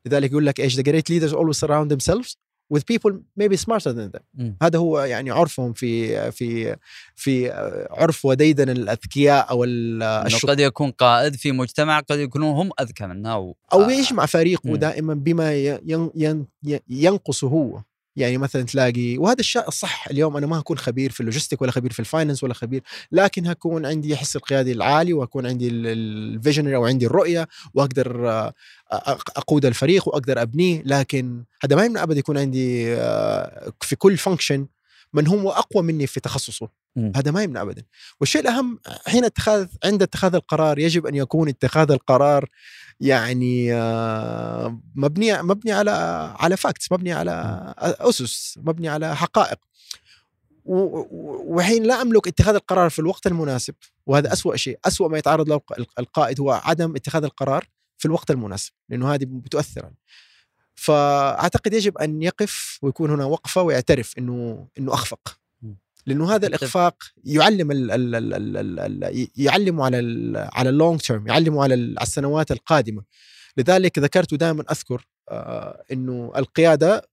[0.06, 2.36] لذلك يقول لك إيش the great leaders always surround themselves
[2.74, 4.56] with people maybe smarter than them مم.
[4.62, 6.76] هذا هو يعني عرفهم في في
[7.14, 7.50] في
[7.90, 13.06] عرف وديدن الأذكياء أو ال smart قد يكون قائد في مجتمع قد يكونوا هم أذكى
[13.06, 13.54] منه و...
[13.72, 14.76] أو آه، يجمع فريقه مم.
[14.76, 16.46] دائما بما ين ين
[16.88, 17.80] ينقصه هو
[18.16, 21.72] يعني مثلا تلاقي وهذا الشيء الصح اليوم أنا ما اكون خبير في ال logistic ولا
[21.72, 25.79] خبير في ال finance ولا خبير لكن هكون عندي حس القيادي العالي واكون عندي ال
[25.79, 28.54] visionary أو عندي الرؤية وأقدر آه،
[29.36, 34.66] أقود الفريق وأقدر أبنيه لكن هذا ما يمنع ابدا يكون عندي آه، في كل function
[35.12, 36.79] من هو أقوى مني في تخصصه.
[36.96, 37.12] م.
[37.16, 37.84] هذا ما يمنع ابدا.
[38.20, 42.48] والشيء الأهم حين اتخاذ عند اتخاذ القرار يجب أن يكون اتخاذ القرار
[43.00, 45.90] يعني آه، مبني مبني على
[46.38, 49.58] على facts مبني على أسس مبني على حقائق.
[50.64, 53.74] وحين لا أملك اتخاذ القرار في الوقت المناسب
[54.06, 55.60] وهذا أسوأ شيء أسوأ ما يتعرض له
[55.98, 59.90] القائد هو عدم اتخاذ القرار في الوقت المناسب لأنه هذه بتؤثر
[60.74, 65.39] فأعتقد يجب أن يقف ويكون هنا وقفة ويعترف إنه إنه أخفق.
[66.10, 66.94] لأنه هذا الإخفاق
[67.24, 72.52] يعلم ال ال ال ال ال يعلمه على ال على اللونج تيرم يعلمه على السنوات
[72.52, 73.02] القادمة.
[73.56, 77.08] لذلك ذكرت دائما أذكر آه إنه القيادة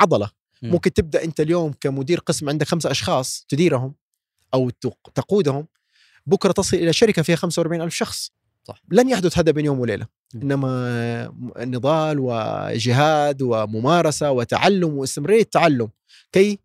[0.00, 0.30] عضلة.
[0.62, 3.94] ممكن تبدأ أنت اليوم كمدير قسم عندك خمسة أشخاص تديرهم
[4.54, 4.70] أو
[5.14, 5.66] تقودهم
[6.26, 8.32] بكرة تصل إلى شركة فيها 45 ألف شخص.
[8.64, 8.82] صح.
[8.90, 10.06] لن يحدث هذا بين يوم وليلة.
[10.34, 15.88] إنما نضال وجهاد وممارسة وتعلم واستمراريه التعلم
[16.32, 16.58] كي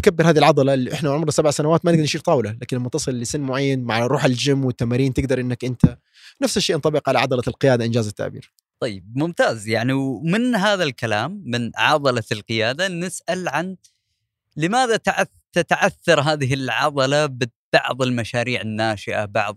[0.00, 3.12] تكبر هذه العضلة اللي إحنا عمرنا سبع سنوات ما نقدر نشيل طاولة لكن لما تصل
[3.12, 5.98] لسن معين مع روح الجيم والتمارين تقدر إنك أنت
[6.42, 8.52] نفس الشيء ينطبق على عضلة القيادة إنجاز التعبير.
[8.80, 9.68] طيب ممتاز.
[9.68, 13.76] يعني ومن هذا الكلام من عضلة القيادة نسأل عن
[14.56, 15.00] لماذا
[15.52, 19.56] تتعثر هذه العضلة ببعض المشاريع الناشئة بعض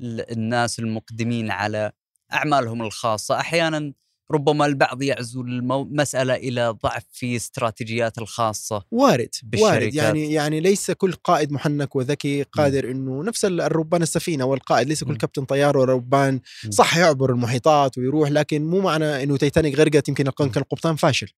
[0.00, 1.92] الناس المقدمين على
[2.32, 3.92] أعمالهم الخاصة؟ أحيانا
[4.32, 9.94] ربما البعض يعزو المسألة إلى ضعف في استراتيجيات الخاصة وارد وارد.
[9.94, 15.16] يعني يعني ليس كل قائد محنك وذكي قادر إنه نفس الربان السفينة والقائد ليس كل
[15.16, 16.40] كابتن طيار وربان
[16.70, 21.28] صح يعبر المحيطات ويروح لكن مو معنى إنه تيتانيك غرقت يمكن كان القبطان فاشل.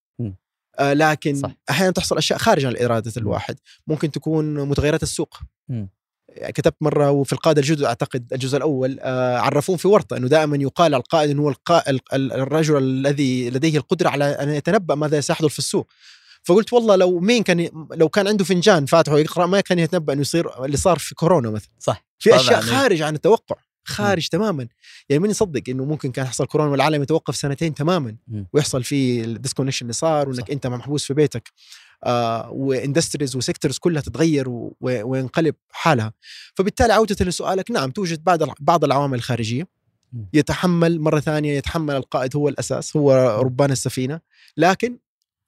[0.79, 1.51] آه لكن صح.
[1.71, 3.57] أحيانا تحصل أشياء خارج عن اراده الواحد.
[3.87, 5.39] ممكن تكون متغيرات السوق.
[5.69, 5.87] م.
[6.43, 10.95] كتبت مرة وفي القادة الجدد أعتقد الجزء الأول آه عرفون في ورطة إنه دائما يقال
[10.95, 15.87] القائد إنه هو القائد الرجل الذي لديه القدرة على أن يتنبأ ماذا سيحدث في السوق
[16.45, 20.21] فقلت والله لو مين كان لو كان عنده فنجان فاتحه يقرأ ما كان يتنبأ إنه
[20.21, 24.29] يصير اللي صار في كورونا مثلا صح في أشياء خارج عن التوقع خارج م.
[24.33, 24.69] تماما
[25.09, 28.45] يعني من يصدق إنه ممكن كان يحصل كورونا والعالم يتوقف سنتين تماما م.
[28.53, 30.51] ويحصل فيه الديسكونكشن اللي صار وإنك صح.
[30.51, 31.53] أنت محبوس في بيتك
[32.51, 34.49] و industries و sectors كلها تتغير
[34.81, 36.13] وينقلب حالها.
[36.55, 39.69] فبالتالي عودة لسؤالك نعم توجد بعض بعض العوامل الخارجية.
[40.33, 44.21] يتحمل مرة ثانية يتحمل القائد هو الأساس هو ربان السفينة.
[44.57, 44.99] لكن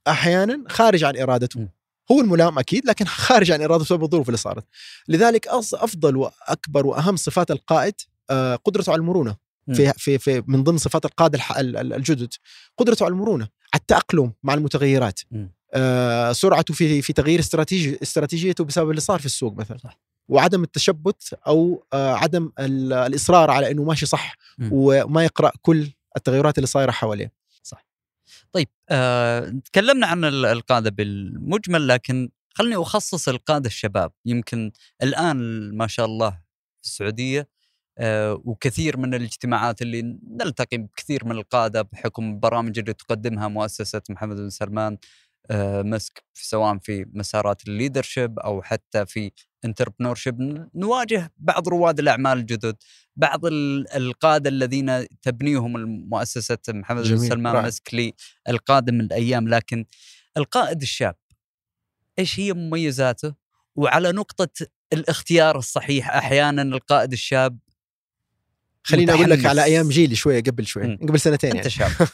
[0.09, 1.69] أحيانا خارج عن إرادته.
[2.13, 4.65] هو الملام أكيد لكن خارج عن إرادته بسبب الظروف اللي صارت.
[5.09, 7.95] لذلك أفضل وأكبر وأهم صفات القائد
[8.31, 9.37] آه، قدرته على المرونة.
[9.75, 12.35] في في في من ضمن صفات القاده الجدد
[12.79, 15.21] قدرته على المرونة على التأقلم مع المتغيرات.
[15.35, 15.56] آه
[16.33, 19.99] سرعته في في تغيير استراتيجي استراتيجيته بسبب اللي صار في السوق مثلا صح.
[20.29, 24.69] وعدم التشبت أو آه عدم الإصرار على إنه ماشي صح م.
[24.73, 27.87] وما يقرأ كل التغيرات اللي صايرة حواليه صح
[28.53, 35.37] طيب آه تكلمنا عن القادة بالمجمل لكن خلني أخصص القادة الشباب يمكن الآن
[35.77, 36.31] ما شاء الله
[36.77, 37.49] في السعودية
[37.99, 44.37] آه، وكثير من الاجتماعات اللي نلتقي بكثير من القادة بحكم البرامج اللي تقدمها مؤسسة محمد
[44.37, 44.99] بن سلمان آه،
[45.83, 49.31] مسك سواء في مسارات ال leadership أو حتى في
[49.65, 52.77] entrepreneurship نواجه بعض رواد الأعمال الجدد
[53.17, 53.41] بعض
[53.97, 58.13] القاده الذين تبنيهم المؤسسة محمد بن سلمان مسك
[58.49, 59.85] للقادم الأيام لكن
[60.37, 61.17] القائد الشاب
[62.19, 63.35] إيش هي مميزاته؟
[63.77, 67.59] وعلى نقطة الاختيار الصحيح أحيانا القائد الشاب
[68.87, 70.99] خليني أقول لك على أيام جيلي شوية قبل شوي م.
[71.09, 71.95] قبل سنتين أنت يعني.
[71.97, 72.09] شاب.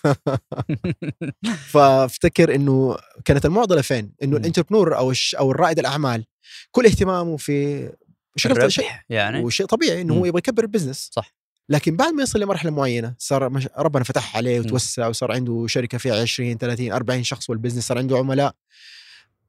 [1.73, 6.25] فافتكر إنه كانت المعضلة فين؟ إنه ال entrepreneur أو أو الرائد الأعمال
[6.71, 7.89] كل اهتمامه في
[8.37, 9.45] شيء شيء؟ يعني.
[9.45, 11.11] وشيء طبيعي إنه هو يبغى يكبر ال business.
[11.13, 11.35] صح.
[11.69, 13.69] لكن بعد ما يصل لمرحلة معينة صار مش...
[13.79, 17.99] ربنا فتح عليه وتوسع وصار عنده شركة فيها 20 30 40 شخص وال business صار
[17.99, 18.55] عنده عملاء.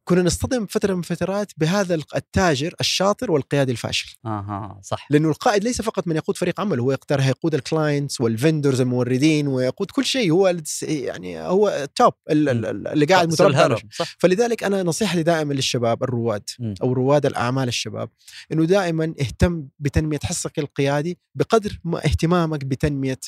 [0.06, 4.16] كنا نصطدم فترة من فترات بهذا التاجر الشاطر والقيادي الفاشل.
[4.26, 5.08] أها صح.
[5.10, 8.82] لأنه القائد ليس فقط من يقود فريق عمل هو يقدر يقود ال clients وال vendors
[8.82, 10.32] الموردين ويقود كل شيء.
[10.32, 13.78] هو يعني هو ال top اللي قاعد متربع
[14.20, 16.50] فلذلك أنا نصيحتي دائما للشباب الرواد
[16.82, 18.10] أو رواد الأعمال الشباب
[18.52, 23.20] إنه دائما اهتم بتنمية حسك القيادي بقدر ما اهتمامك بتنمية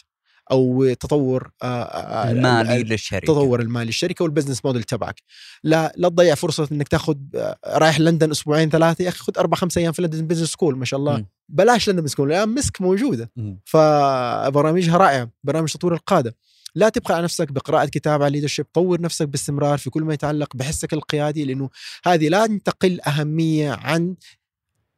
[0.52, 3.26] أو تطور آه، آه، المالي للشركة.
[3.26, 5.22] تطور المالي للشركة وال business model تبعك.
[5.64, 9.58] لا لا تضيع فرصة إنك تاخذ آه، رايح لندن أسبوعين ثلاثة يا أخي خذ أربع
[9.58, 11.18] خمس أيام في London Business School ما شاء الله.
[11.18, 11.26] م.
[11.50, 13.32] بلاش London Business School الان مسك موجودة.
[13.36, 13.56] م.
[13.66, 16.36] فبرامجها رائعة برامج تطوير القادة.
[16.76, 20.56] لا تبخل على نفسك بقراءة كتاب عن leadership طور نفسك باستمرار في كل ما يتعلق
[20.56, 21.70] بحسك القيادي لأنه
[22.06, 24.16] هذه لا تقل أهمية عن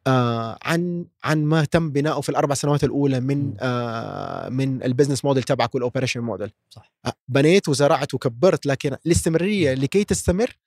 [0.08, 5.26] آه عن عن ما تم بناؤه في الأربع سنوات الأولى من آه من ال business
[5.26, 6.93] model تبعك وال operation model صح.
[7.06, 10.58] آه بنيت وزرعت وكبرت لكن الاستمرارية لكي تستمر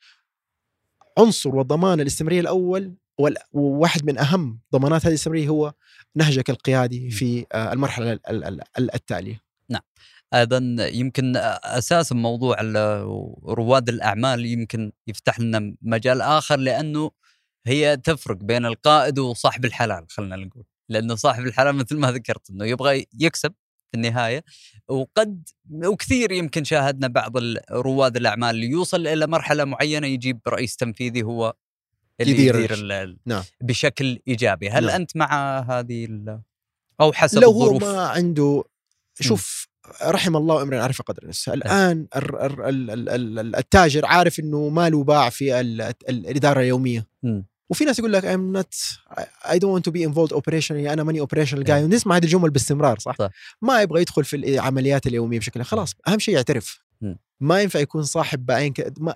[1.19, 2.95] عنصر وضمان الاستمرارية الأول
[3.53, 5.73] وواحد من أهم ضمانات هذه الاستمرارية هو
[6.17, 8.19] نهجك القيادي في آه المرحلة
[8.79, 9.41] التالية.
[9.69, 9.83] نعم.
[10.35, 11.33] أيضا يمكن
[11.65, 12.57] أساس موضوع
[13.45, 17.11] رواد الأعمال يمكن يفتح لنا مجال آخر لأنه
[17.67, 20.65] هي تفرق بين القائد وصاحب الحلال خلينا نقول.
[20.89, 23.53] لأنه صاحب الحلال مثل ما ذكرت إنه يبغى يكسب
[23.91, 24.45] في النهاية.
[24.89, 27.33] وقد وكثير يمكن شاهدنا بعض
[27.71, 31.55] رواد الأعمال اللي يوصل إلى مرحلة معينة يجيب رئيس تنفيذي هو
[32.21, 33.43] اللي يدير, يدير نعم.
[33.61, 34.71] بشكل إيجابي.
[34.71, 34.95] هل نعم.
[34.95, 36.09] أنت مع هذه
[37.01, 38.65] أو حسب لو الظروف؟ هو ما عنده
[39.21, 39.69] شوف
[40.03, 42.07] رحم الله امرئ عرف قدر نفسه الآن
[43.59, 45.61] التاجر عارف إنه ماله باع في
[46.09, 47.07] الإدارة اليومية.
[47.23, 47.43] م.
[47.71, 48.99] وفي ناس يقول لك I'm not
[49.45, 51.71] I don't want to be involved operationally أنا ماني operational guy.
[51.71, 53.31] ونسمع هذه الجمل باستمرار صح؟, صح.
[53.63, 56.81] ما يبغى يدخل في العمليات اليومية بشكل خلاص أهم شيء يعترف.
[57.41, 58.93] ما ينفع يكون صاحب بعين ك...
[58.99, 59.15] ما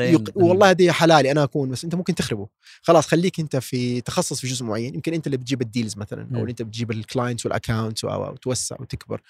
[0.00, 0.32] يق...
[0.34, 2.48] والله هذه حلالي أنا أكون بس أنت ممكن تخربه.
[2.82, 4.94] خلاص خليك أنت في تخصص في جزء معين.
[4.94, 8.76] يمكن أنت اللي بتجيب ال deals مثلا أو أنت بتجيب ال clients وال accounts وتوسع
[8.80, 9.20] وتكبر.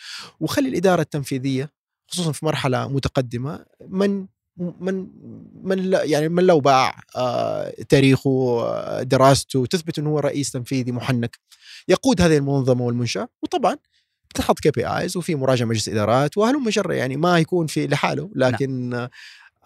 [0.41, 1.73] وخلي الإدارة التنفيذية
[2.09, 4.27] خصوصا في مرحلة متقدمة من
[4.59, 5.07] من
[5.63, 11.39] من يعني من لو باع آه تاريخه آه دراسته تثبت إنه هو رئيس تنفيذي محنك
[11.89, 13.77] يقود هذه المنظمة والمنشأة وطبعا
[14.35, 18.51] تحط KPIs وفي مراجعة مجلس إدارات وهلم جرا يعني ما يكون في لحاله نعم.
[18.53, 19.09] لكن نعم.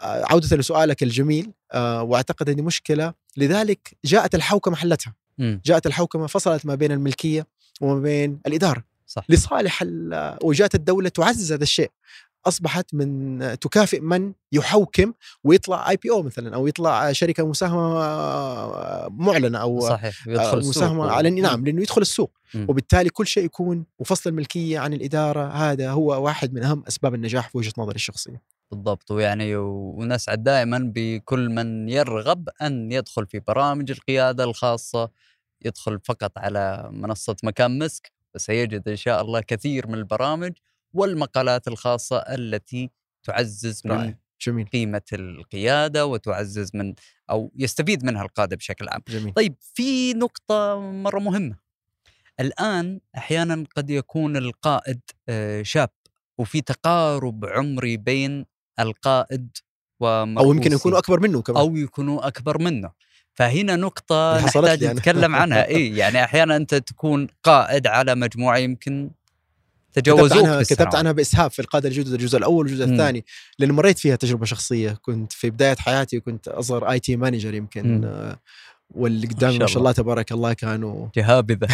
[0.02, 6.92] عودة لسؤالك الجميل وأعتقد إني مشكلة لذلك جاءت الحوكمة حلتها جاءت الحوكمة فصلت ما بين
[6.92, 7.46] الملكية
[7.81, 9.24] وما بين الإدارة صح.
[9.28, 9.85] لصالح
[10.42, 11.90] وجاءت الدولة تعزز هذا الشيء
[12.46, 15.12] أصبحت من تكافئ من يحوكم
[15.44, 17.98] ويطلع IPO مثلا أو يطلع شركة مساهمة
[19.09, 22.33] معلنة أو صحيح يدخل مساهمة على نعم لأنه يدخل السوق.
[22.55, 22.66] م.
[22.68, 27.48] وبالتالي كل شيء يكون وفصل الملكية عن الإدارة هذا هو واحد من أهم أسباب النجاح
[27.48, 28.42] في وجهة نظري الشخصية.
[28.70, 29.11] بالضبط.
[29.11, 35.11] ويعني ونسعد دائما بكل من يرغب أن يدخل في برامج القيادة الخاصة
[35.64, 40.52] يدخل فقط على منصة مكان مسك سيجد إن شاء الله كثير من البرامج
[40.94, 42.90] والمقالات الخاصة التي
[43.22, 44.66] تعزز من جميل.
[44.66, 46.94] قيمة القيادة وتعزز من
[47.31, 49.02] أو يستفيد منها القادة بشكل عام.
[49.09, 49.33] جميل.
[49.35, 51.57] طيب في نقطة مرة مهمة.
[52.40, 55.90] الآن أحيانا قد يكون القائد آه، شاب
[56.38, 58.46] وفي تقارب عمري بين
[58.81, 59.57] القائد
[60.02, 61.59] أو يمكن يكونوا أكبر منه كمان.
[61.59, 62.90] أو يكونوا أكبر منه.
[63.35, 65.66] فهنا نقطة نحتاج نتكلم عنها.
[65.66, 69.11] إي يعني أحيانا أنت تكون قائد على مجموعة يمكن
[69.92, 73.24] تجاوزوك كتبت عنها كتبت عنها بإسهاب في القادة الجدد الجزء الأول والجزء الثاني
[73.59, 74.98] لأنه مريت فيها تجربة شخصية.
[75.02, 78.38] كنت في بداية حياتي كنت أصغر IT manager يمكن آه
[78.94, 81.68] واللي قدامي ما شاء الله تبارك الله كانوا جهابذه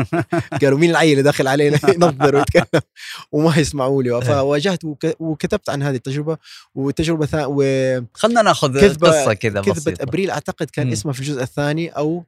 [0.62, 2.82] قالوا مين العيل اللي داخل علينا؟ ينظر ويتكلم
[3.32, 4.22] وما يسمعوا لي.
[4.22, 4.80] فواجهت
[5.18, 6.38] وكتبت عن هذه التجربة.
[6.74, 7.62] والتجربه ثا و
[8.14, 10.92] خلنا ناخذ قصة كذا كذبة أبريل أعتقد كان م.
[10.92, 12.24] اسمها في الجزء الثاني أو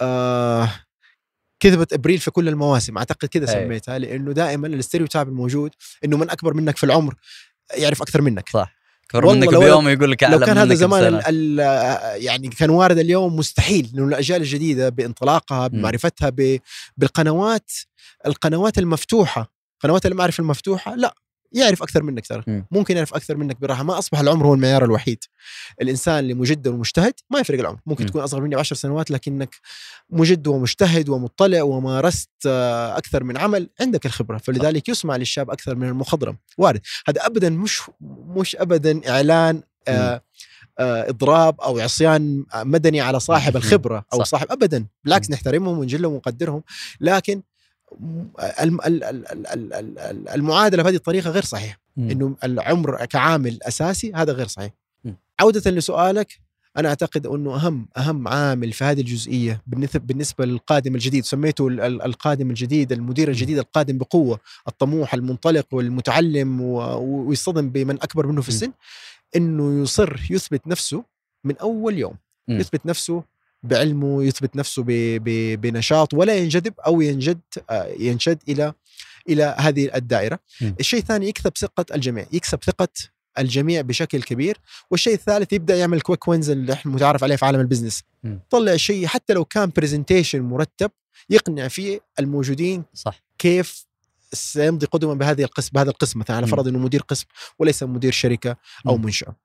[0.00, 0.70] آه
[1.62, 2.98] كذبة إبريل في كل المواسم.
[2.98, 5.70] أعتقد كذا سميتها لأنه دائما الاستيريوتايب الموجود
[6.04, 7.14] إنه من أكبر منك في العمر
[7.76, 8.48] يعرف أكثر منك.
[8.48, 8.74] صح.
[9.04, 11.60] أكبر منك بيوم يقول لك لو كان هذا زمان ال ال
[12.24, 16.32] يعني كان وارد اليوم مستحيل لأنه الأجيال الجديدة بانطلاقها بمعرفتها
[16.96, 17.70] بالقنوات
[18.26, 19.52] القنوات المفتوحة.
[19.80, 21.14] قنوات المعرفة المفتوحة لا.
[21.54, 22.64] يعرف أكثر منك ترى.
[22.70, 25.24] ممكن يعرف أكثر منك براحه ما أصبح العمر هو المعيار الوحيد.
[25.82, 27.78] الإنسان اللي مجد ومجتهد ما يفرق العمر.
[27.86, 28.08] ممكن م.
[28.08, 29.54] تكون أصغر مني بعشر سنوات لكنك
[30.10, 33.70] مجد ومجتهد ومطلع ومارست آه، أكثر من عمل.
[33.80, 34.38] عندك الخبرة.
[34.38, 36.36] فلذلك يسمع للشاب أكثر من المخضرم.
[36.58, 36.80] وارد.
[37.08, 37.82] هذا ابدا مش
[38.36, 40.22] مش ابدا إعلان آه
[40.78, 44.24] آه إضراب أو عصيان مدني على صاحب الخبرة أو.
[44.24, 44.86] صاحب ابدا.
[45.04, 46.62] بالعكس نحترمهم ونجلهم ونقدرهم.
[47.00, 47.42] لكن
[50.34, 54.72] المعادلة بهذه الطريقة غير صحيحه إنه العمر كعامل أساسي هذا غير صحيح.
[55.40, 56.40] عودة لسؤالك
[56.76, 59.62] أنا أعتقد إنه أهم أهم عامل في هذه الجزئية
[59.96, 67.94] بالنسبة للقادم الجديد سميته القادم الجديد المدير الجديد القادم بقوة الطموح المنطلق والمتعلم ويصطدم بمن
[67.94, 68.72] أكبر منه في السن
[69.36, 71.04] إنه يصر يثبت نفسه
[71.44, 72.14] من أول يوم.
[72.48, 73.22] يثبت نفسه
[73.62, 74.84] بعلمه يثبت نفسه
[75.56, 78.72] بنشاط ولا ينجذب أو ينجد آه، ينشد إلى
[79.28, 80.38] إلى هذه الدائرة.
[80.60, 80.72] م.
[80.80, 82.88] الشيء الثاني يكسب ثقة الجميع، يكسب ثقة
[83.38, 84.58] الجميع بشكل كبير،
[84.90, 88.02] والشيء الثالث يبدأ يعمل quick wins اللي إحنا متعارف عليه في عالم ال business.
[88.24, 88.36] م.
[88.50, 90.90] طلع شيء حتى لو كان presentation مرتب
[91.30, 93.86] يقنع فيه الموجودين صح كيف
[94.32, 96.46] سيمضي قدما بهذه القسم بهذا القسم مثلا على.
[96.46, 97.26] فرض إنه مدير قسم
[97.58, 98.96] وليس مدير شركة أو.
[98.96, 99.36] منشأة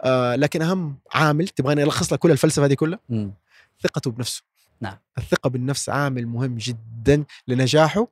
[0.00, 2.98] آه لكن أهم عامل تبغاني ألخص لك كل الفلسفة هذه كلها.
[3.82, 4.42] ثقته بنفسه
[4.80, 4.98] نعم.
[5.18, 8.08] الثقة بالنفس عامل مهم جدا لنجاحه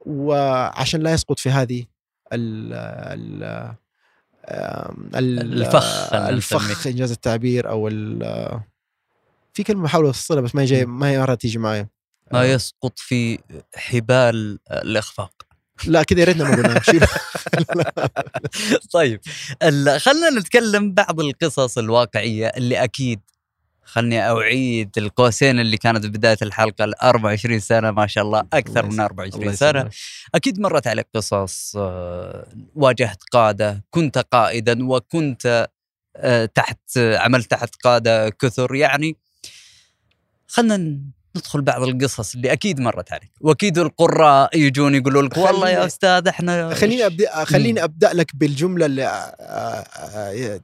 [0.00, 1.84] وعشان لا يسقط في هذه
[2.32, 2.72] ال
[5.14, 6.86] ال الفخ الفخ.
[6.86, 8.60] إنجاز التعبير أو ال-
[9.54, 11.88] في كلمة بحاول اوصلها بس ما جاي ما هي مرة تيجي معايا
[12.32, 12.44] ما آه.
[12.44, 13.38] يسقط في
[13.74, 15.32] حبال الإخفاق
[15.86, 16.80] لا كذا يا ريتنا ما قلنا.
[18.92, 19.20] طيب
[19.98, 23.20] خلينا نتكلم بعض القصص الواقعية اللي أكيد
[23.86, 28.82] خلني أعيد القوسين اللي كانت بداية الحلقة ال 24 سنة ما شاء الله أكثر الله
[28.82, 29.00] من يسلمك.
[29.10, 29.92] 24 الله سنه يسلمك.
[30.34, 35.68] أكيد مرت عليك قصص آه، واجهت قادة كنت قائدا وكنت
[36.16, 39.16] آه، تحت عملت تحت قادة كثر يعني
[40.48, 40.98] خلينا
[41.36, 46.28] ندخل بعض القصص اللي أكيد مرت عليك وأكيد القراء يجون يقولوا لك والله يا أستاذ
[46.28, 47.84] إحنا خليني أبدأ خليني.
[47.84, 49.04] أبدأ لك بالجملة اللي
[49.40, 50.60] آه،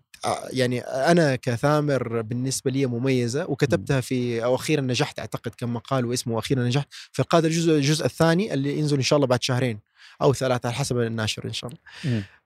[0.50, 6.38] يعني أنا كثامر بالنسبة لي مميزة وكتبتها في أو أخيرا نجحت أعتقد كم مقال واسمه
[6.38, 6.88] أخيرا نجحت.
[7.12, 9.78] في القاده الجزء الجزء الثاني اللي ينزل إن شاء الله بعد شهرين
[10.22, 11.80] أو ثلاثة على حسب الناشر إن شاء الله.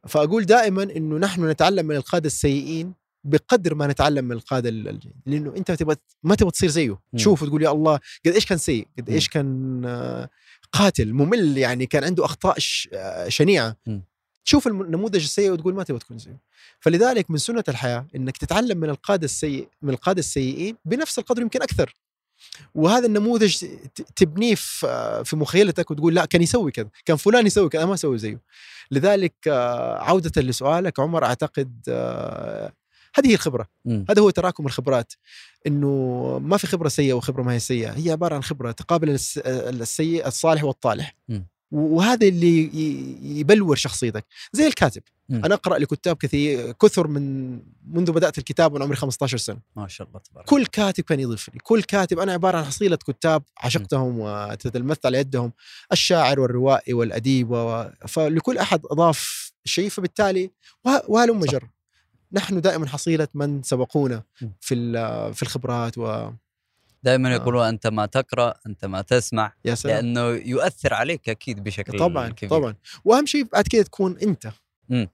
[0.09, 2.93] فأقول دائما إنه نحن نتعلم من القادة السيئين
[3.25, 4.71] بقدر ما نتعلم من القادة
[5.27, 6.91] لأنه أنت تبغى ما تبغى تصير زيه.
[6.91, 6.99] مم.
[7.19, 10.29] تشوف وتقول يا الله قد إيش كان سيء؟ قد إيش كان آه،
[10.73, 13.77] قاتل ممل يعني كان عنده أخطاء ش- آه، شنيعة.
[14.47, 16.39] تشوف النموذج السيء وتقول ما تبغى تكون زيه.
[16.81, 21.63] فلذلك من سنة الحياة إنك تتعلم من القادة السيء من القادة السيئين بنفس القدر يمكن
[21.63, 21.95] أكثر.
[22.75, 23.65] وهذا النموذج
[24.17, 28.41] تبنيه في مخيلتك وتقول لا كان يسوي كذا كان فلان يسوي كذا ما أسوي زيه.
[28.91, 32.73] لذلك آه، عودة لسؤالك عمر أعتقد آه،
[33.15, 33.67] هذه هي الخبرة.
[33.85, 34.05] مم.
[34.11, 35.13] هذا هو تراكم الخبرات.
[35.67, 35.89] إنه
[36.43, 40.27] ما في خبرة سيئة وخبرة ما هي سيئة هي عبارة عن خبرة تقابل الس- السيء
[40.27, 41.15] الصالح والطالح.
[41.29, 41.47] مم.
[41.71, 42.71] وهذا اللي
[43.41, 44.25] يبلور شخصيتك.
[44.53, 45.03] زي الكاتب.
[45.29, 45.45] مم.
[45.45, 47.53] أنا أقرأ لكتاب كثير كثر من
[47.89, 49.59] منذ بدأت الكتاب وأنا عمري 15 سنة.
[49.77, 52.97] ما شاء الله تبارك كل كاتب كان يضيف لي كل كاتب أنا عبارة عن حصيلة
[52.97, 55.53] كتاب عشقتهم وتتلمذت على يدهم.
[55.93, 57.85] الشاعر والروائي والأديب و...
[58.09, 60.51] فلكل أحد أضاف شيء فبالتالي
[60.85, 61.41] وه- وهلم.
[61.45, 61.69] جر.
[62.33, 64.47] نحن دائما حصيلة من سبقونا م.
[64.61, 64.75] في
[65.35, 66.37] في الخبرات ويا
[67.07, 67.33] دائما آه.
[67.35, 72.51] يقولون أنت ما تقرأ أنت ما تسمع سلام لأنه يؤثر عليك أكيد بشكل طبعا كبير
[72.51, 74.53] طبعا وأهم شيء بعد كده تكون أنت
[74.89, 75.09] مم.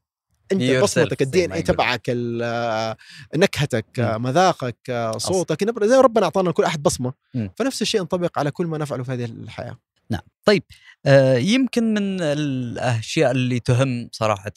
[0.52, 1.62] أنت بصمتك الدي إن اي.
[1.62, 2.96] تبعك ال-
[3.36, 4.22] نكهتك مم.
[4.22, 7.12] مذاقك صوتك نبرة زي ربنا أعطانا لكل أحد بصمة.
[7.56, 9.78] فنفس الشيء ينطبق على كل ما نفعله في هذه الحياة
[10.10, 10.62] نعم طيب
[11.06, 14.52] آه يمكن من الأشياء اللي تهم صراحة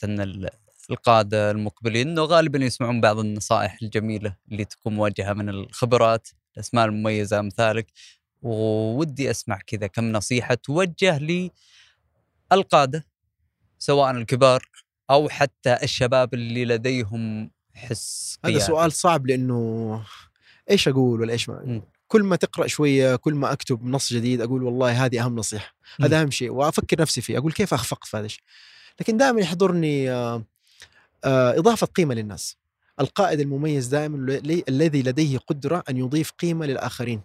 [0.90, 7.40] القادة المقبلين إنه غالبا يسمعون بعض النصائح الجميلة اللي تكون موجهه من الخبرات الأسماء المميزة
[7.40, 7.86] أمثالك
[8.42, 11.50] وودي أسمع كذا كم نصيحة توجه
[12.52, 13.06] للقادة
[13.78, 14.68] سواء الكبار
[15.10, 18.66] أو حتى الشباب اللي لديهم حس هذا قيادي.
[18.66, 20.02] سؤال صعب لأنه
[20.70, 21.82] إيش أقول ولا إيش ما مم.
[22.08, 25.74] كل ما تقرأ شوية كل ما أكتب نص جديد أقول والله هذه أهم نصيحة.
[26.00, 28.42] هذا أهم شيء وأفكر نفسي فيه أقول كيف أخفق في هذا الشيء
[29.00, 30.44] لكن دائما يحضرني آه،
[31.24, 32.56] آه، إضافة قيمة للناس
[33.00, 37.20] القائد المميز دائما الذي لديه قدرة أن يضيف قيمة للآخرين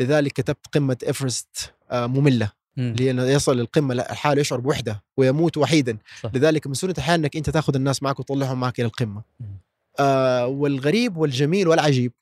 [0.00, 2.90] لذلك كتبت قمة إيفرست آه، مملة مم.
[2.98, 6.30] اللي إنه يصل للقمه لا، الحال يشعر بوحدة ويموت وحيدا صح.
[6.34, 9.46] لذلك من سنة الحياة إنك أنت تأخذ الناس معك وتطلعهم معك إلى القمة مم.
[9.98, 12.12] آه والغريب والجميل والعجيب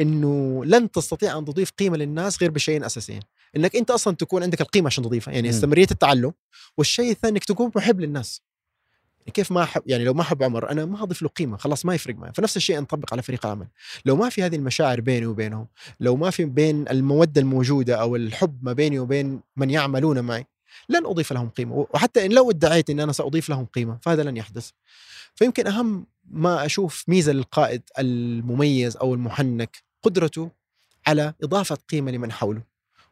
[0.00, 3.20] إنه لن تستطيع أن تضيف قيمة للناس غير بشيئين أساسيين
[3.56, 5.48] إنك أنت أصلا تكون عندك القيمة عشان تضيفها يعني.
[5.50, 6.32] استمراريه التعلم
[6.78, 8.42] والشيء الثاني إنك تكون محب للناس
[9.30, 11.94] كيف ما احب يعني لو ما أحب عمر أنا ما أضيف له قيمة خلاص ما
[11.94, 12.32] يفرق معي.
[12.34, 13.66] فنفس الشيء ينطبق على فريق العمل.
[14.04, 15.66] لو ما في هذه المشاعر بيني وبينهم
[16.00, 20.46] لو ما في بين المودة الموجودة أو الحب ما بيني وبين من يعملون معي
[20.88, 21.86] لن أضيف لهم قيمة.
[21.94, 24.70] وحتى إن لو ادعيت إن أنا سأضيف لهم قيمة فهذا لن يحدث.
[25.34, 30.50] فيمكن أهم ما أشوف ميزة للقائد المميز أو المحنك قدرته
[31.06, 32.62] على إضافة قيمة لمن حوله.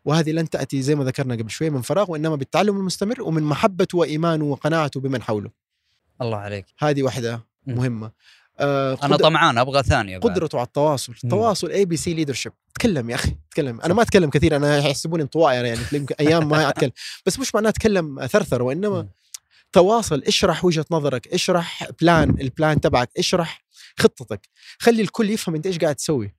[0.04, 3.98] وهذه لن تأتي زي ما ذكرنا قبل شوي من فراغ وإنما بالتعلم المستمر ومن محبته
[3.98, 5.65] وإيمانه وقناعته بمن حوله.
[6.22, 6.66] الله عليك.
[6.78, 7.46] هذه واحدة.
[7.66, 8.12] مهمة.
[8.58, 10.32] آه أنا طمعان أبغى ثانية بعد.
[10.32, 11.14] قدرته على التواصل.
[11.24, 13.80] التواصل ABC leadership تكلم يا أخي تكلم.
[13.80, 16.92] أنا ما أتكلم كثير أنا يحسبوني انطوائي يعني يمكن أيام ما أتكلم.
[17.26, 19.08] بس مش معناه أتكلم ثرثر وإنما.
[19.72, 23.64] تواصل اشرح وجهة نظرك اشرح plan ال plan تبعك اشرح
[23.98, 24.48] خطتك.
[24.78, 26.35] خلي الكل يفهم أنت إيش قاعد تسوي.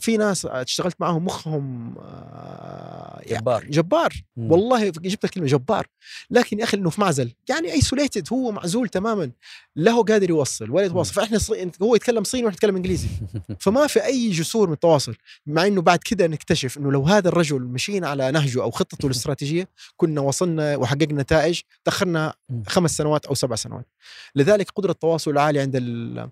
[0.00, 3.64] في ناس اشتغلت معاهم مخهم آه، يعني جبار.
[3.64, 4.12] جبار.
[4.36, 4.52] مم.
[4.52, 5.86] والله جبت الكلمة جبار.
[6.30, 7.32] لكن يا أخي إنه في معزل.
[7.48, 9.30] يعني isolated هو معزول تماما.
[9.76, 11.14] لا هو قادر يوصل ولا يتواصل.
[11.14, 11.70] فإحنا صي...
[11.82, 13.08] هو يتكلم صيني وإحنا نتكلم إنجليزي.
[13.60, 15.14] فما في أي جسور من التواصل
[15.46, 19.68] مع إنه بعد كده نكتشف إنه لو هذا الرجل مشينا على نهجه أو خطته الاستراتيجية
[19.96, 22.34] كنا وصلنا وحققنا نتائج تاخرنا.
[22.66, 23.86] خمس سنوات أو سبع سنوات.
[24.34, 26.30] لذلك قدرة التواصل العاليه عند ال...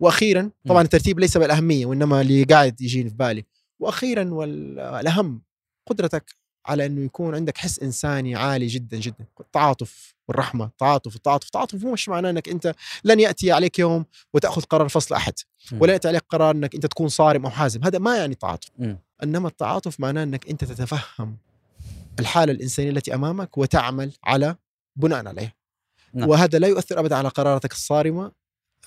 [0.00, 3.44] وأخيرا طبعا الترتيب ليس بالأهمية وإنما اللي قاعد يجيني في بالي.
[3.78, 5.42] وأخيرا والأهم
[5.86, 6.34] قدرتك
[6.66, 9.26] على إنه يكون عندك حس إنساني عالي جدا جدا.
[9.40, 12.74] التعاطف والرحمه التعاطف التعاطف التعاطف مو مش معناه إنك أنت
[13.04, 15.32] لن يأتي عليك يوم وتأخذ قرار فصل أحد.
[15.72, 17.84] ولا يأتي عليك قرار إنك أنت تكون صارم أو حازم.
[17.84, 18.68] هذا ما يعني تعاطف.
[19.22, 21.36] إنما التعاطف معناه إنك أنت تتفهم
[22.18, 24.56] الحالة الإنسانية التي أمامك وتعمل على
[24.96, 25.52] بناء عليها.
[26.14, 26.28] نعم.
[26.28, 28.32] وهذا لا يؤثر ابدا على قراراتك الصارمة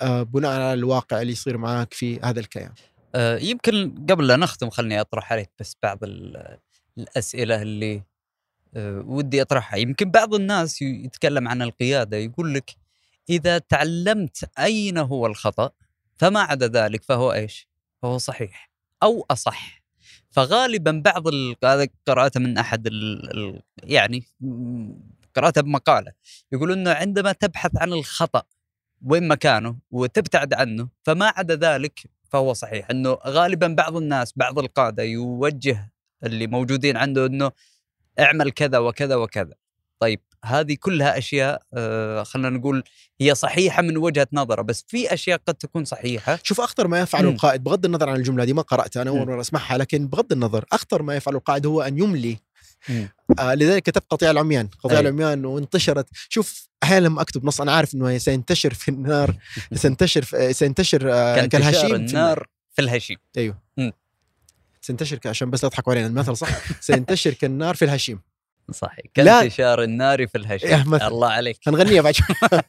[0.04, 2.72] بناء على الواقع اللي يصير معك في هذا الكيان.
[3.14, 6.58] آه، يمكن قبل لا نختم خلني أطرح عليك بس بعض ال-
[6.98, 8.02] الأسئلة اللي
[8.76, 9.76] آه، ودي أطرحها.
[9.78, 12.70] يمكن بعض الناس يتكلم عن القيادة يقول لك
[13.30, 15.70] إذا تعلمت أين هو الخطأ
[16.16, 17.68] فما عدا ذلك فهو إيش؟
[18.02, 18.70] فهو صحيح
[19.02, 19.82] أو أصح.
[20.30, 21.24] فغالبا بعض
[21.64, 22.88] هذا قراته من أحد
[23.82, 24.24] يعني
[25.36, 26.12] قراته بمقالة.
[26.52, 28.42] يقول إنه عندما تبحث عن الخطأ
[29.06, 32.00] وين مكانه وتبتعد عنه فما عدا ذلك
[32.30, 35.92] فهو صحيح إنه غالبا بعض الناس بعض القادة يوجه
[36.24, 37.52] اللي موجودين عنده إنه
[38.20, 39.54] اعمل كذا وكذا وكذا
[40.00, 42.82] طيب هذه كلها أشياء آه خلينا نقول
[43.20, 47.30] هي صحيحة من وجهة نظره بس في أشياء قد تكون صحيحة شوف أخطر ما يفعله.
[47.30, 49.26] القائد بغض النظر عن الجملة دي ما قرأتها أنا أول.
[49.26, 52.38] مرة أسمعها لكن بغض النظر أخطر ما يفعله القائد هو أن يملي.
[53.38, 54.68] آه لذلك كتبت قطيع العميان.
[54.80, 55.02] قطيع أي.
[55.02, 56.06] العميان وانتشرت.
[56.28, 59.34] شوف أحيانا لما أكتب نص أنا عارف إنه سينتشر في النار
[59.74, 63.16] سينتشر في سينتشر آه كالهشيم في النار في الهشيم.
[63.36, 63.58] أيوه.
[63.76, 63.92] مم.
[64.80, 66.48] سينتشر ك- عشان بس لا تضحكوا علينا المثل صح؟
[66.80, 68.20] سينتشر كالنار في الهشيم.
[68.72, 69.04] صحيح.
[69.14, 70.94] كانتشار النار في الهشيم.
[70.94, 71.58] الله عليك.
[71.68, 72.26] هنغنيها بعد شوي.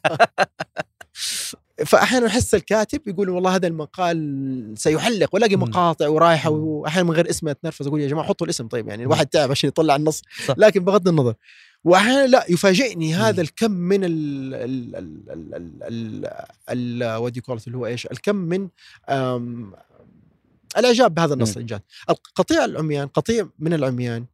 [1.86, 5.56] فأحيانا أحس الكاتب يقول والله هذا المقال سيحلق وألاقي.
[5.56, 6.50] مقاطع ورايحة.
[6.50, 9.68] وأحيانا من غير اسمه أتنرفز أقول يا جماعة حطوا الاسم طيب يعني الواحد تعب عشان
[9.68, 10.54] يطلع النص صح.
[10.58, 11.34] لكن بغض النظر
[11.84, 13.14] وأحيانا لا يفاجئني.
[13.14, 14.10] هذا الكم من ال
[14.54, 15.54] ال ال
[15.88, 16.24] ال
[16.70, 17.02] ال
[17.66, 18.68] اللي هو إيش الكم من
[20.78, 21.54] الإعجاب بهذا النص مم.
[21.54, 21.80] الانجاز
[22.34, 24.24] قطيع العميان قطيع من العميان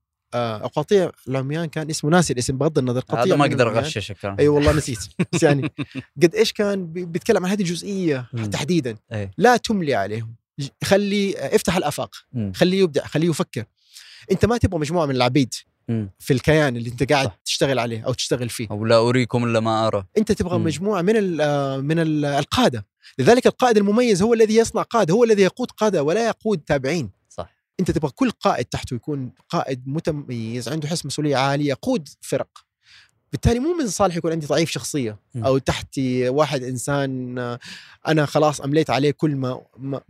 [0.75, 3.79] قطيع العميان كان اسمه ناسي الاسم بغض النظر قطيع هذا ما أقدر.
[3.79, 4.99] اغششك أي والله نسيت
[5.33, 5.71] بس يعني
[6.23, 8.27] قد إيش كان بي- بيتكلم عن هذه الجزئية.
[8.53, 9.31] تحديدا أي.
[9.39, 10.35] لا تملي عليهم
[10.85, 12.15] خلي افتح الأفاق.
[12.55, 13.65] خليه يبدع خليه يفكر
[14.31, 15.55] أنت ما تبغى مجموعة من العبيد.
[16.19, 17.39] في الكيان اللي أنت قاعد صح.
[17.45, 20.65] تشتغل عليه أو تشتغل فيه أو لا أريكم إلا ما أرى أنت تبغى مم.
[20.65, 22.87] مجموعة من ال آه، من ال القادة
[23.19, 27.11] لذلك القائد المميز هو الذي يصنع قادة هو الذي يقود قادة ولا يقود تابعين
[27.81, 32.49] انت تبغى كل قائد تحته يكون قائد متميز عنده حس مسؤولية عالي يقود فرق
[33.33, 35.19] بالتالي مو من صالح يكون عندي ضعيف شخصية.
[35.37, 37.39] أو تحتي واحد إنسان
[38.09, 40.01] أنا خلاص أمليت عليه كل ما, ما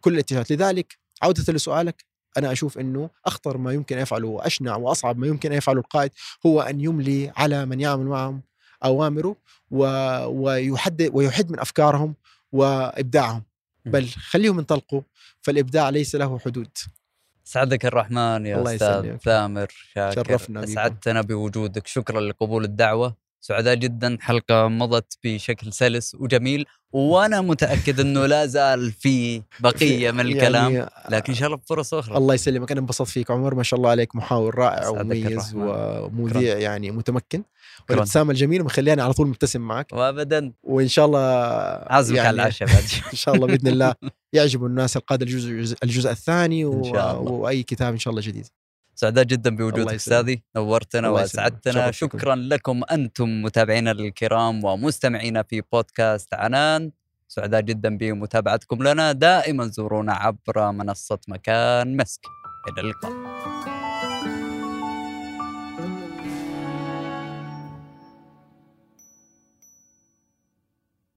[0.00, 2.04] كل الاتجاهات لذلك عودة لسؤالك
[2.38, 6.10] أنا أشوف إنه أخطر ما يمكن يفعله وأشنع وأصعب ما يمكن يفعله القائد
[6.46, 8.42] هو أن يملي على من يعمل معهم
[8.84, 9.36] أوامره
[9.70, 9.84] و...
[10.26, 12.14] ويحدد ويحد من أفكارهم
[12.52, 13.42] وإبداعهم.
[13.84, 15.02] بل خليهم ينطلقوا
[15.40, 16.68] فالإبداع ليس له حدود
[17.48, 19.22] سعدك الرحمن يا الله أستاذ يسلمك.
[19.22, 20.14] ثامر شاكر.
[20.14, 20.64] شرفنا.
[20.64, 21.86] أسعدتنا بوجودك.
[21.86, 23.16] شكرا لقبول الدعوة.
[23.40, 24.18] سعداء جدا.
[24.20, 26.66] حلقة مضت بشكل سلس وجميل.
[26.92, 30.72] وأنا متأكد إنه لا زال في بقية من الكلام.
[30.72, 32.16] يعني لكن إن شاء الله فرص أخرى.
[32.16, 32.72] الله يسلمك.
[32.72, 33.54] أنا انبسطت فيك عمر.
[33.54, 34.16] ما شاء الله عليك.
[34.16, 35.52] محاور رائع ومميز.
[35.54, 37.42] ومذيع يعني متمكن.
[37.90, 39.92] والابتسامة الجميلة مخليني على طول مبتسم معك.
[39.92, 40.52] وابدا.
[40.62, 41.20] وإن شاء الله
[41.86, 42.68] عازمك يعني على العشاء
[43.12, 43.94] إن شاء الله بإذن الله.
[44.32, 46.78] يعجب الناس القادة الجزء الجزء- الثاني و...
[46.78, 47.32] إن شاء الله.
[47.32, 48.46] وأي كتاب إن شاء الله جديد
[48.94, 49.94] سعداء جدا بوجودك.
[49.94, 51.08] أستاذي نورتنا.
[51.08, 51.90] وأسعدتنا.
[51.90, 56.90] شكرا لكم أنتم متابعينا الكرام ومستمعينا في بودكاست عنان
[57.28, 62.20] سعداء جدا بمتابعتكم لنا دائما زورونا عبر منصة مكان مسك
[62.68, 63.12] إلى اللقاء